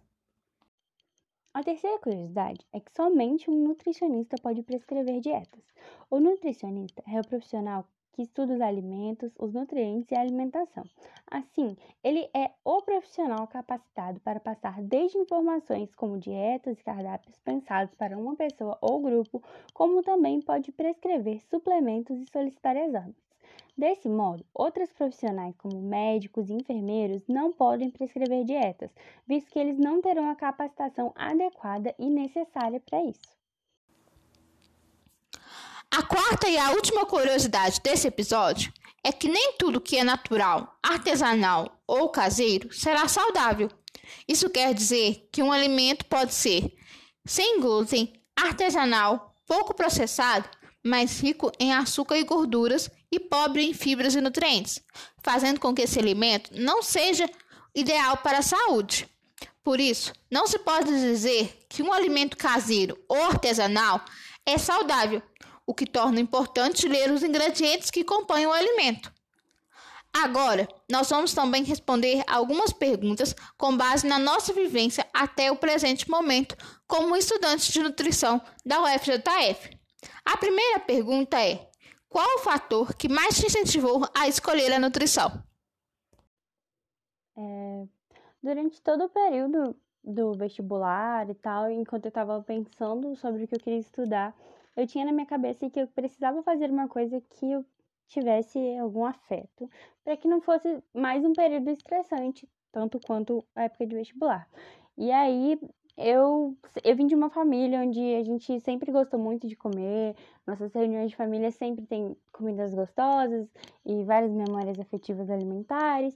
A 1.52 1.62
terceira 1.62 1.98
curiosidade 1.98 2.64
é 2.72 2.80
que 2.80 2.90
somente 2.96 3.50
um 3.50 3.62
nutricionista 3.62 4.36
pode 4.42 4.62
prescrever 4.62 5.20
dietas. 5.20 5.62
O 6.08 6.18
nutricionista 6.18 7.02
é 7.06 7.20
o 7.20 7.26
profissional 7.28 7.86
que 8.12 8.22
estuda 8.22 8.54
os 8.54 8.60
alimentos, 8.60 9.32
os 9.38 9.52
nutrientes 9.52 10.10
e 10.10 10.14
a 10.14 10.20
alimentação. 10.20 10.84
Assim, 11.30 11.76
ele 12.02 12.28
é 12.34 12.50
o 12.64 12.82
profissional 12.82 13.46
capacitado 13.46 14.20
para 14.20 14.40
passar 14.40 14.82
desde 14.82 15.18
informações 15.18 15.94
como 15.94 16.18
dietas 16.18 16.78
e 16.78 16.84
cardápios 16.84 17.38
pensados 17.40 17.94
para 17.94 18.18
uma 18.18 18.36
pessoa 18.36 18.76
ou 18.80 19.00
grupo, 19.00 19.42
como 19.72 20.02
também 20.02 20.40
pode 20.40 20.72
prescrever 20.72 21.40
suplementos 21.48 22.18
e 22.20 22.30
solicitar 22.30 22.76
exames. 22.76 23.16
Desse 23.76 24.08
modo, 24.10 24.44
outros 24.52 24.92
profissionais, 24.92 25.56
como 25.56 25.80
médicos 25.80 26.50
e 26.50 26.52
enfermeiros, 26.52 27.26
não 27.26 27.50
podem 27.50 27.90
prescrever 27.90 28.44
dietas, 28.44 28.90
visto 29.26 29.50
que 29.50 29.58
eles 29.58 29.78
não 29.78 30.02
terão 30.02 30.28
a 30.28 30.36
capacitação 30.36 31.12
adequada 31.14 31.94
e 31.98 32.10
necessária 32.10 32.78
para 32.80 33.02
isso. 33.02 33.39
A 35.92 36.02
quarta 36.02 36.48
e 36.48 36.56
a 36.56 36.70
última 36.70 37.04
curiosidade 37.04 37.80
desse 37.80 38.06
episódio 38.06 38.72
é 39.02 39.10
que 39.10 39.28
nem 39.28 39.54
tudo 39.58 39.80
que 39.80 39.96
é 39.96 40.04
natural, 40.04 40.78
artesanal 40.80 41.82
ou 41.84 42.08
caseiro 42.10 42.72
será 42.72 43.08
saudável. 43.08 43.68
Isso 44.28 44.48
quer 44.48 44.72
dizer 44.72 45.28
que 45.32 45.42
um 45.42 45.50
alimento 45.50 46.04
pode 46.04 46.32
ser 46.32 46.72
sem 47.26 47.60
glúten, 47.60 48.12
artesanal, 48.36 49.34
pouco 49.48 49.74
processado, 49.74 50.48
mas 50.80 51.20
rico 51.20 51.50
em 51.58 51.74
açúcar 51.74 52.18
e 52.18 52.24
gorduras 52.24 52.88
e 53.10 53.18
pobre 53.18 53.64
em 53.64 53.74
fibras 53.74 54.14
e 54.14 54.20
nutrientes, 54.20 54.80
fazendo 55.24 55.58
com 55.58 55.74
que 55.74 55.82
esse 55.82 55.98
alimento 55.98 56.52
não 56.54 56.84
seja 56.84 57.28
ideal 57.74 58.16
para 58.18 58.38
a 58.38 58.42
saúde. 58.42 59.08
Por 59.64 59.80
isso, 59.80 60.12
não 60.30 60.46
se 60.46 60.60
pode 60.60 60.88
dizer 60.88 61.66
que 61.68 61.82
um 61.82 61.92
alimento 61.92 62.36
caseiro 62.36 62.96
ou 63.08 63.24
artesanal 63.24 64.04
é 64.46 64.56
saudável, 64.56 65.20
o 65.70 65.74
que 65.74 65.86
torna 65.86 66.18
importante 66.18 66.88
ler 66.88 67.12
os 67.12 67.22
ingredientes 67.22 67.92
que 67.92 68.02
compõem 68.02 68.44
o 68.44 68.52
alimento. 68.52 69.12
Agora, 70.12 70.66
nós 70.90 71.08
vamos 71.08 71.32
também 71.32 71.62
responder 71.62 72.24
algumas 72.26 72.72
perguntas 72.72 73.36
com 73.56 73.76
base 73.76 74.04
na 74.04 74.18
nossa 74.18 74.52
vivência 74.52 75.06
até 75.14 75.48
o 75.52 75.56
presente 75.56 76.10
momento 76.10 76.56
como 76.88 77.14
estudante 77.14 77.70
de 77.70 77.80
nutrição 77.80 78.40
da 78.66 78.82
UFJF. 78.82 79.78
A 80.24 80.36
primeira 80.36 80.80
pergunta 80.80 81.40
é: 81.40 81.70
qual 82.08 82.26
o 82.34 82.40
fator 82.40 82.92
que 82.96 83.08
mais 83.08 83.38
te 83.38 83.46
incentivou 83.46 84.04
a 84.12 84.26
escolher 84.26 84.72
a 84.72 84.80
nutrição? 84.80 85.40
É, 87.38 87.86
durante 88.42 88.82
todo 88.82 89.04
o 89.04 89.08
período 89.08 89.76
do 90.02 90.34
vestibular 90.34 91.30
e 91.30 91.34
tal, 91.34 91.70
enquanto 91.70 92.06
eu 92.06 92.08
estava 92.08 92.42
pensando 92.42 93.14
sobre 93.14 93.44
o 93.44 93.46
que 93.46 93.54
eu 93.54 93.60
queria 93.60 93.78
estudar, 93.78 94.34
eu 94.80 94.86
tinha 94.86 95.04
na 95.04 95.12
minha 95.12 95.26
cabeça 95.26 95.68
que 95.70 95.80
eu 95.80 95.86
precisava 95.88 96.42
fazer 96.42 96.70
uma 96.70 96.88
coisa 96.88 97.20
que 97.20 97.50
eu 97.52 97.64
tivesse 98.08 98.58
algum 98.78 99.04
afeto, 99.04 99.70
para 100.04 100.16
que 100.16 100.26
não 100.26 100.40
fosse 100.40 100.82
mais 100.92 101.24
um 101.24 101.32
período 101.32 101.70
estressante, 101.70 102.48
tanto 102.72 102.98
quanto 103.06 103.44
a 103.54 103.64
época 103.64 103.86
de 103.86 103.94
vestibular. 103.94 104.48
E 104.98 105.10
aí 105.12 105.58
eu, 105.96 106.56
eu 106.82 106.96
vim 106.96 107.06
de 107.06 107.14
uma 107.14 107.30
família 107.30 107.80
onde 107.80 108.00
a 108.14 108.22
gente 108.24 108.58
sempre 108.60 108.90
gostou 108.90 109.20
muito 109.20 109.46
de 109.46 109.54
comer, 109.54 110.16
nossas 110.46 110.72
reuniões 110.72 111.10
de 111.10 111.16
família 111.16 111.50
sempre 111.50 111.86
tem 111.86 112.16
comidas 112.32 112.74
gostosas 112.74 113.48
e 113.84 114.02
várias 114.04 114.32
memórias 114.32 114.78
afetivas 114.80 115.30
alimentares. 115.30 116.14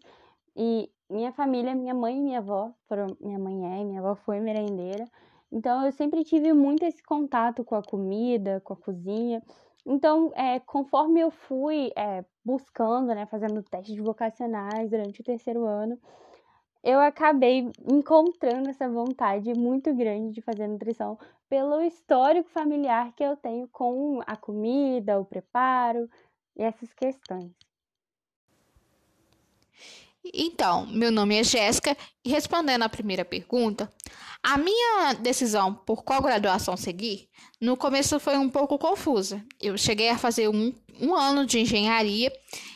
E 0.57 0.91
minha 1.11 1.33
família, 1.33 1.75
minha 1.75 1.95
mãe 1.95 2.17
e 2.17 2.21
minha 2.21 2.39
avó, 2.39 2.73
foram, 2.89 3.07
minha 3.21 3.39
mãe 3.39 3.81
é, 3.81 3.85
minha 3.85 4.01
avó 4.01 4.15
foi 4.15 4.41
merendeira. 4.41 5.05
Então 5.55 5.87
eu 5.87 5.93
sempre 5.93 6.25
tive 6.25 6.53
muito 6.53 6.85
esse 6.85 7.01
contato 7.01 7.63
com 7.63 7.77
a 7.77 7.83
comida, 7.83 8.61
com 8.65 8.73
a 8.73 8.77
cozinha. 8.77 9.41
Então, 9.87 10.33
é, 10.35 10.59
conforme 10.59 11.21
eu 11.21 11.31
fui 11.31 11.93
é, 11.97 12.25
buscando, 12.45 13.15
né, 13.15 13.25
fazendo 13.27 13.63
testes 13.63 13.97
vocacionais 13.97 14.91
durante 14.91 15.21
o 15.21 15.25
terceiro 15.25 15.65
ano, 15.65 15.97
eu 16.83 16.99
acabei 16.99 17.71
encontrando 17.89 18.69
essa 18.69 18.89
vontade 18.89 19.55
muito 19.55 19.95
grande 19.95 20.35
de 20.35 20.43
fazer 20.43 20.67
nutrição 20.67 21.17
pelo 21.49 21.81
histórico 21.83 22.51
familiar 22.51 23.13
que 23.15 23.23
eu 23.23 23.37
tenho 23.37 23.69
com 23.69 24.21
a 24.27 24.37
comida, 24.37 25.21
o 25.21 25.25
preparo 25.25 26.11
e 26.57 26.65
essas 26.65 26.93
questões. 26.93 27.53
Então, 30.33 30.87
meu 30.87 31.11
nome 31.11 31.37
é 31.39 31.45
Jéssica 31.45 31.97
e 32.25 32.31
respondendo 32.31 32.83
à 32.83 32.89
primeira 32.89 33.25
pergunta, 33.25 33.91
a 34.43 34.57
minha 34.57 35.15
decisão 35.15 35.75
por 35.75 36.03
qual 36.03 36.23
graduação 36.23 36.77
seguir, 36.77 37.29
no 37.61 37.77
começo 37.77 38.19
foi 38.19 38.37
um 38.39 38.49
pouco 38.49 38.79
confusa. 38.79 39.45
Eu 39.61 39.77
cheguei 39.77 40.09
a 40.09 40.19
fazer 40.19 40.49
um, 40.49 40.73
um 41.01 41.15
ano 41.15 41.47
de 41.47 41.61
engenharia 41.61 42.33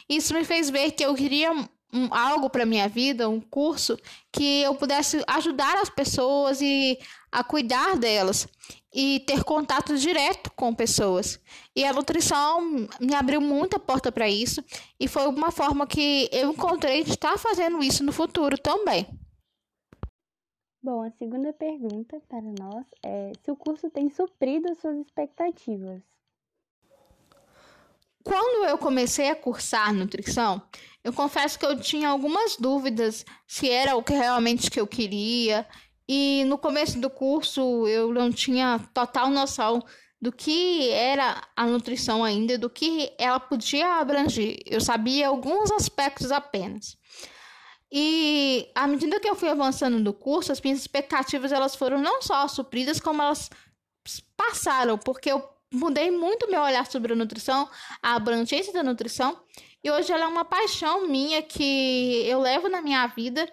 e 0.09 0.17
isso 0.17 0.35
me 0.35 0.45
fez 0.45 0.71
ver 0.71 0.93
que 0.93 1.05
eu 1.05 1.15
queria 1.15 1.69
um, 1.92 2.12
algo 2.12 2.51
para 2.51 2.66
minha 2.66 2.88
vida, 2.88 3.29
um 3.29 3.40
curso 3.40 3.98
que 4.33 4.62
eu 4.62 4.74
pudesse 4.74 5.22
ajudar 5.27 5.77
as 5.79 5.88
pessoas 5.88 6.61
e 6.61 6.98
a 7.31 7.42
cuidar 7.42 7.96
delas 7.96 8.46
e 8.92 9.20
ter 9.20 9.44
contato 9.44 9.96
direto 9.96 10.51
com 10.53 10.74
pessoas. 10.74 11.40
E 11.74 11.85
a 11.85 11.92
nutrição 11.92 12.88
me 13.01 13.14
abriu 13.14 13.40
muita 13.40 13.79
porta 13.79 14.11
para 14.11 14.29
isso 14.29 14.62
e 14.98 15.07
foi 15.07 15.27
uma 15.27 15.51
forma 15.51 15.87
que 15.87 16.29
eu 16.33 16.51
encontrei 16.53 17.05
de 17.05 17.11
estar 17.11 17.38
fazendo 17.38 17.83
isso 17.83 18.03
no 18.03 18.12
futuro 18.12 18.57
também. 18.59 19.07
Bom, 20.83 21.03
a 21.03 21.11
segunda 21.11 21.53
pergunta 21.53 22.20
para 22.29 22.40
nós 22.40 22.87
é 23.05 23.33
se 23.42 23.51
o 23.51 23.57
curso 23.57 23.90
tem 23.90 24.09
suprido 24.09 24.70
as 24.70 24.79
suas 24.79 24.96
expectativas. 24.98 26.01
Quando 28.22 28.66
eu 28.66 28.79
comecei 28.79 29.31
a 29.31 29.37
cursar 29.37 29.92
nutrição, 29.92 30.62
eu 31.09 31.12
confesso 31.14 31.59
que 31.59 31.64
eu 31.64 31.81
tinha 31.81 32.11
algumas 32.11 32.57
dúvidas 32.57 33.25
se 33.47 33.71
era 33.71 33.97
o 33.97 34.03
que 34.03 34.12
realmente 34.12 34.71
que 34.71 34.79
eu 34.79 34.87
queria. 34.87 35.66
E 36.07 36.44
no 36.44 36.59
começo 36.59 37.01
do 37.01 37.09
curso 37.09 37.88
eu 37.88 38.12
não 38.12 38.31
tinha 38.31 38.79
total 38.92 39.31
noção 39.31 39.83
do 40.21 40.31
que 40.31 40.90
era 40.90 41.42
a 41.57 41.64
nutrição 41.64 42.23
ainda, 42.23 42.59
do 42.59 42.68
que 42.68 43.11
ela 43.16 43.40
podia 43.40 43.94
abranger. 43.94 44.59
Eu 44.66 44.83
sabia 44.83 45.29
alguns 45.29 45.73
aspectos 45.73 46.31
apenas. 46.31 46.99
E 47.90 48.68
à 48.75 48.87
medida 48.87 49.18
que 49.18 49.31
eu 49.31 49.35
fui 49.35 49.49
avançando 49.49 49.99
no 49.99 50.12
curso, 50.12 50.53
as 50.53 50.61
minhas 50.61 50.81
expectativas 50.81 51.53
elas 51.53 51.75
foram 51.75 51.99
não 51.99 52.21
só 52.21 52.47
supridas, 52.49 53.01
como 53.01 53.23
elas 53.23 53.49
passaram, 54.37 54.99
porque 54.99 55.33
eu 55.33 55.42
mudei 55.73 56.11
muito 56.11 56.51
meu 56.51 56.61
olhar 56.61 56.85
sobre 56.87 57.14
a 57.14 57.16
nutrição, 57.16 57.66
a 58.03 58.14
abrangência 58.14 58.75
da 58.75 58.83
nutrição, 58.83 59.40
e 59.83 59.91
hoje 59.91 60.12
ela 60.12 60.25
é 60.25 60.29
uma 60.29 60.45
paixão 60.45 61.07
minha 61.07 61.43
que 61.43 62.27
eu 62.27 62.41
levo 62.41 62.69
na 62.69 62.81
minha 62.81 63.07
vida 63.07 63.51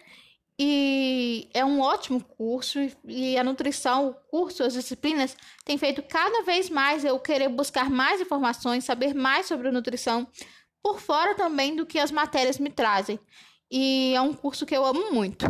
e 0.58 1.50
é 1.54 1.66
um 1.66 1.82
ótimo 1.82 2.24
curso 2.24 2.80
e 3.04 3.38
a 3.38 3.44
nutrição, 3.44 4.10
o 4.10 4.14
curso, 4.14 4.64
as 4.64 4.74
disciplinas 4.74 5.36
tem 5.66 5.78
feito 5.78 6.02
cada 6.02 6.44
vez 6.44 6.70
mais 6.70 7.04
eu 7.04 7.20
querer 7.20 7.50
buscar 7.50 7.90
mais 7.90 8.22
informações, 8.22 8.86
saber 8.86 9.14
mais 9.14 9.46
sobre 9.48 9.70
nutrição, 9.70 10.28
por 10.82 11.00
fora 11.00 11.36
também 11.36 11.76
do 11.76 11.86
que 11.86 12.00
as 12.00 12.12
matérias 12.12 12.58
me 12.58 12.70
trazem. 12.70 13.20
E 13.70 14.14
é 14.16 14.22
um 14.22 14.34
curso 14.34 14.66
que 14.66 14.76
eu 14.76 14.86
amo 14.86 15.12
muito. 15.12 15.46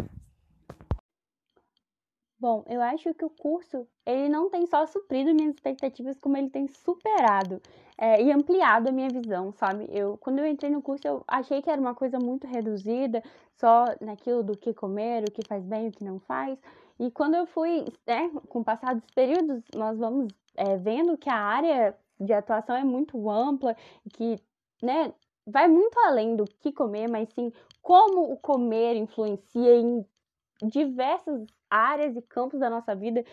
Bom, 2.39 2.65
eu 2.67 2.81
acho 2.81 3.13
que 3.13 3.25
o 3.25 3.29
curso 3.29 3.87
ele 4.05 4.27
não 4.29 4.49
tem 4.49 4.65
só 4.65 4.85
suprido 4.87 5.33
minhas 5.33 5.55
expectativas, 5.55 6.17
como 6.19 6.35
ele 6.37 6.49
tem 6.49 6.67
superado 6.67 7.61
é, 7.97 8.21
e 8.21 8.31
ampliado 8.31 8.89
a 8.89 8.91
minha 8.91 9.09
visão, 9.09 9.53
sabe? 9.53 9.87
Eu, 9.89 10.17
quando 10.17 10.39
eu 10.39 10.47
entrei 10.47 10.69
no 10.69 10.81
curso, 10.81 11.07
eu 11.07 11.23
achei 11.27 11.61
que 11.61 11.69
era 11.69 11.79
uma 11.79 11.95
coisa 11.95 12.19
muito 12.19 12.45
reduzida, 12.45 13.23
só 13.55 13.85
naquilo 14.01 14.43
do 14.43 14.57
que 14.57 14.73
comer, 14.73 15.23
o 15.23 15.31
que 15.31 15.47
faz 15.47 15.63
bem, 15.63 15.87
o 15.87 15.91
que 15.91 16.03
não 16.03 16.19
faz. 16.19 16.59
E 16.99 17.09
quando 17.11 17.35
eu 17.35 17.45
fui, 17.45 17.85
né, 18.05 18.29
com 18.49 18.63
passados 18.63 19.03
períodos, 19.13 19.63
nós 19.73 19.97
vamos 19.97 20.27
é, 20.55 20.77
vendo 20.77 21.17
que 21.17 21.29
a 21.29 21.37
área 21.37 21.95
de 22.19 22.33
atuação 22.33 22.75
é 22.75 22.83
muito 22.83 23.29
ampla, 23.29 23.75
que, 24.13 24.39
né, 24.81 25.13
vai 25.45 25.67
muito 25.67 25.97
além 25.99 26.35
do 26.35 26.45
que 26.45 26.71
comer, 26.71 27.07
mas 27.07 27.29
sim 27.33 27.51
como 27.81 28.31
o 28.31 28.37
comer 28.37 28.95
influencia 28.95 29.75
em 29.75 30.05
diversas 30.63 31.45
áreas 31.69 32.15
e 32.15 32.21
campos 32.21 32.59
da 32.59 32.69
nossa 32.69 32.95
vida 32.95 33.23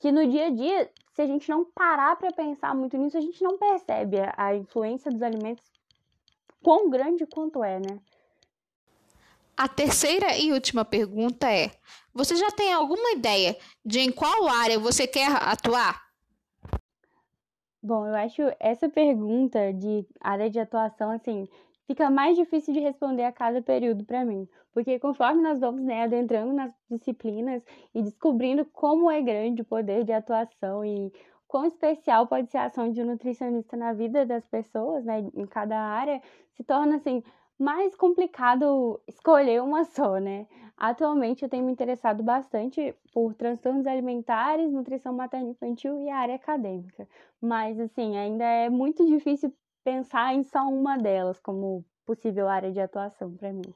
que 0.00 0.10
no 0.10 0.26
dia 0.26 0.46
a 0.46 0.50
dia, 0.50 0.90
se 1.14 1.20
a 1.20 1.26
gente 1.26 1.48
não 1.48 1.64
parar 1.64 2.16
para 2.16 2.32
pensar 2.32 2.74
muito 2.74 2.96
nisso, 2.96 3.18
a 3.18 3.20
gente 3.20 3.42
não 3.44 3.58
percebe 3.58 4.16
a 4.36 4.56
influência 4.56 5.10
dos 5.10 5.22
alimentos 5.22 5.62
quão 6.62 6.88
grande 6.88 7.26
quanto 7.26 7.62
é, 7.62 7.78
né? 7.78 8.00
A 9.54 9.68
terceira 9.68 10.38
e 10.38 10.52
última 10.52 10.86
pergunta 10.86 11.52
é: 11.52 11.70
você 12.14 12.34
já 12.34 12.50
tem 12.50 12.72
alguma 12.72 13.12
ideia 13.12 13.56
de 13.84 14.00
em 14.00 14.10
qual 14.10 14.48
área 14.48 14.78
você 14.78 15.06
quer 15.06 15.30
atuar? 15.30 16.02
Bom, 17.82 18.06
eu 18.06 18.14
acho 18.14 18.42
essa 18.58 18.88
pergunta 18.88 19.72
de 19.72 20.06
área 20.20 20.48
de 20.50 20.58
atuação 20.58 21.10
assim 21.10 21.46
fica 21.90 22.08
mais 22.08 22.36
difícil 22.36 22.72
de 22.72 22.78
responder 22.78 23.24
a 23.24 23.32
cada 23.32 23.60
período 23.60 24.04
para 24.04 24.24
mim, 24.24 24.48
porque 24.72 25.00
conforme 25.00 25.42
nós 25.42 25.58
vamos 25.58 25.82
né, 25.82 26.04
adentrando 26.04 26.52
nas 26.52 26.72
disciplinas 26.88 27.64
e 27.92 28.00
descobrindo 28.00 28.64
como 28.66 29.10
é 29.10 29.20
grande 29.20 29.62
o 29.62 29.64
poder 29.64 30.04
de 30.04 30.12
atuação 30.12 30.84
e 30.84 31.12
quão 31.48 31.66
especial 31.66 32.28
pode 32.28 32.48
ser 32.48 32.58
a 32.58 32.66
ação 32.66 32.92
de 32.92 33.02
um 33.02 33.06
nutricionista 33.06 33.76
na 33.76 33.92
vida 33.92 34.24
das 34.24 34.46
pessoas, 34.46 35.04
né, 35.04 35.18
em 35.34 35.44
cada 35.46 35.76
área, 35.76 36.22
se 36.52 36.62
torna 36.62 36.94
assim 36.94 37.24
mais 37.58 37.96
complicado 37.96 39.00
escolher 39.08 39.60
uma 39.60 39.84
só, 39.84 40.18
né? 40.18 40.46
Atualmente 40.76 41.42
eu 41.42 41.48
tenho 41.48 41.64
me 41.66 41.72
interessado 41.72 42.22
bastante 42.22 42.94
por 43.12 43.34
transtornos 43.34 43.86
alimentares, 43.86 44.72
nutrição 44.72 45.12
materno-infantil 45.12 45.98
e 45.98 46.08
a 46.08 46.18
área 46.18 46.36
acadêmica, 46.36 47.08
mas 47.40 47.80
assim, 47.80 48.16
ainda 48.16 48.44
é 48.44 48.70
muito 48.70 49.04
difícil 49.04 49.52
pensar 49.84 50.34
em 50.34 50.44
só 50.44 50.68
uma 50.68 50.96
delas 50.96 51.38
como 51.40 51.84
possível 52.04 52.48
área 52.48 52.72
de 52.72 52.80
atuação 52.80 53.34
para 53.36 53.52
mim. 53.52 53.74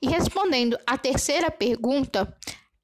E 0.00 0.08
respondendo 0.08 0.78
à 0.86 0.98
terceira 0.98 1.50
pergunta, 1.50 2.32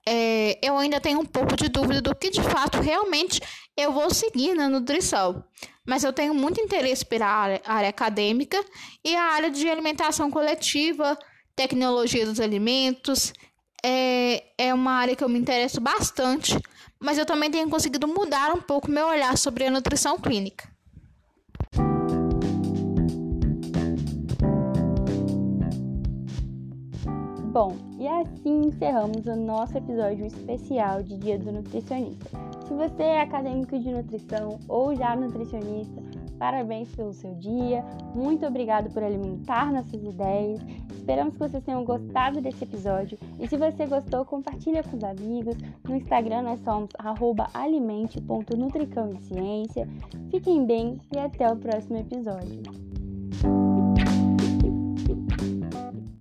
é, 0.07 0.59
eu 0.63 0.77
ainda 0.77 1.01
tenho 1.01 1.21
um 1.21 1.25
pouco 1.25 1.55
de 1.55 1.69
dúvida 1.69 2.01
do 2.01 2.15
que 2.15 2.31
de 2.31 2.43
fato 2.43 2.81
realmente 2.81 3.41
eu 3.77 3.93
vou 3.93 4.13
seguir 4.13 4.55
na 4.55 4.69
nutrição. 4.69 5.45
Mas 5.87 6.05
eu 6.05 6.13
tenho 6.13 6.35
muito 6.35 6.61
interesse 6.61 7.05
pela 7.05 7.27
área, 7.27 7.61
área 7.65 7.89
acadêmica 7.89 8.63
e 9.05 9.15
a 9.15 9.23
área 9.23 9.51
de 9.51 9.69
alimentação 9.69 10.31
coletiva, 10.31 11.19
tecnologia 11.57 12.25
dos 12.25 12.41
alimentos. 12.41 13.33
É, 13.85 14.45
é 14.57 14.73
uma 14.73 14.93
área 14.93 15.17
que 15.17 15.25
eu 15.25 15.29
me 15.29 15.39
interesso 15.39 15.81
bastante, 15.81 16.57
mas 17.01 17.19
eu 17.19 17.27
também 17.27 17.51
tenho 17.51 17.69
conseguido 17.69 18.07
mudar 18.07 18.53
um 18.53 18.61
pouco 18.61 18.91
meu 18.91 19.09
olhar 19.09 19.37
sobre 19.37 19.67
a 19.67 19.71
nutrição 19.71 20.19
clínica. 20.19 20.72
Bom, 27.53 27.77
e 27.99 28.09
assim 28.09 28.63
encerramos 28.69 29.27
o 29.27 29.37
nosso 29.37 29.77
episódio 29.77 30.25
especial 30.25 31.03
de 31.03 31.19
Dia 31.19 31.39
do 31.39 31.53
Nutricionista. 31.53 32.31
Se 32.67 32.73
você 32.73 33.03
é 33.03 33.21
acadêmico 33.21 33.79
de 33.79 33.93
nutrição 33.93 34.59
ou 34.67 34.97
já 34.97 35.15
nutricionista, 35.15 36.03
parabéns 36.39 36.89
pelo 36.97 37.13
seu 37.13 37.35
dia, 37.35 37.85
muito 38.15 38.47
obrigado 38.47 38.91
por 38.91 39.03
alimentar 39.03 39.71
nossas 39.71 40.03
ideias. 40.03 40.63
Esperamos 40.95 41.35
que 41.35 41.41
vocês 41.41 41.63
tenham 41.63 41.85
gostado 41.85 42.41
desse 42.41 42.65
episódio 42.65 43.19
e 43.39 43.47
se 43.47 43.59
você 43.59 43.85
gostou, 43.85 44.25
compartilha 44.25 44.83
com 44.83 44.97
os 44.97 45.05
amigos. 45.05 45.55
No 45.87 45.97
Instagram 45.97 46.41
nós 46.45 46.61
somos 46.61 46.89
alimente.nutricão. 47.53 49.11
Fiquem 50.31 50.65
bem 50.65 50.99
e 51.15 51.19
até 51.19 51.53
o 51.53 51.57
próximo 51.57 51.99
episódio. 51.99 52.63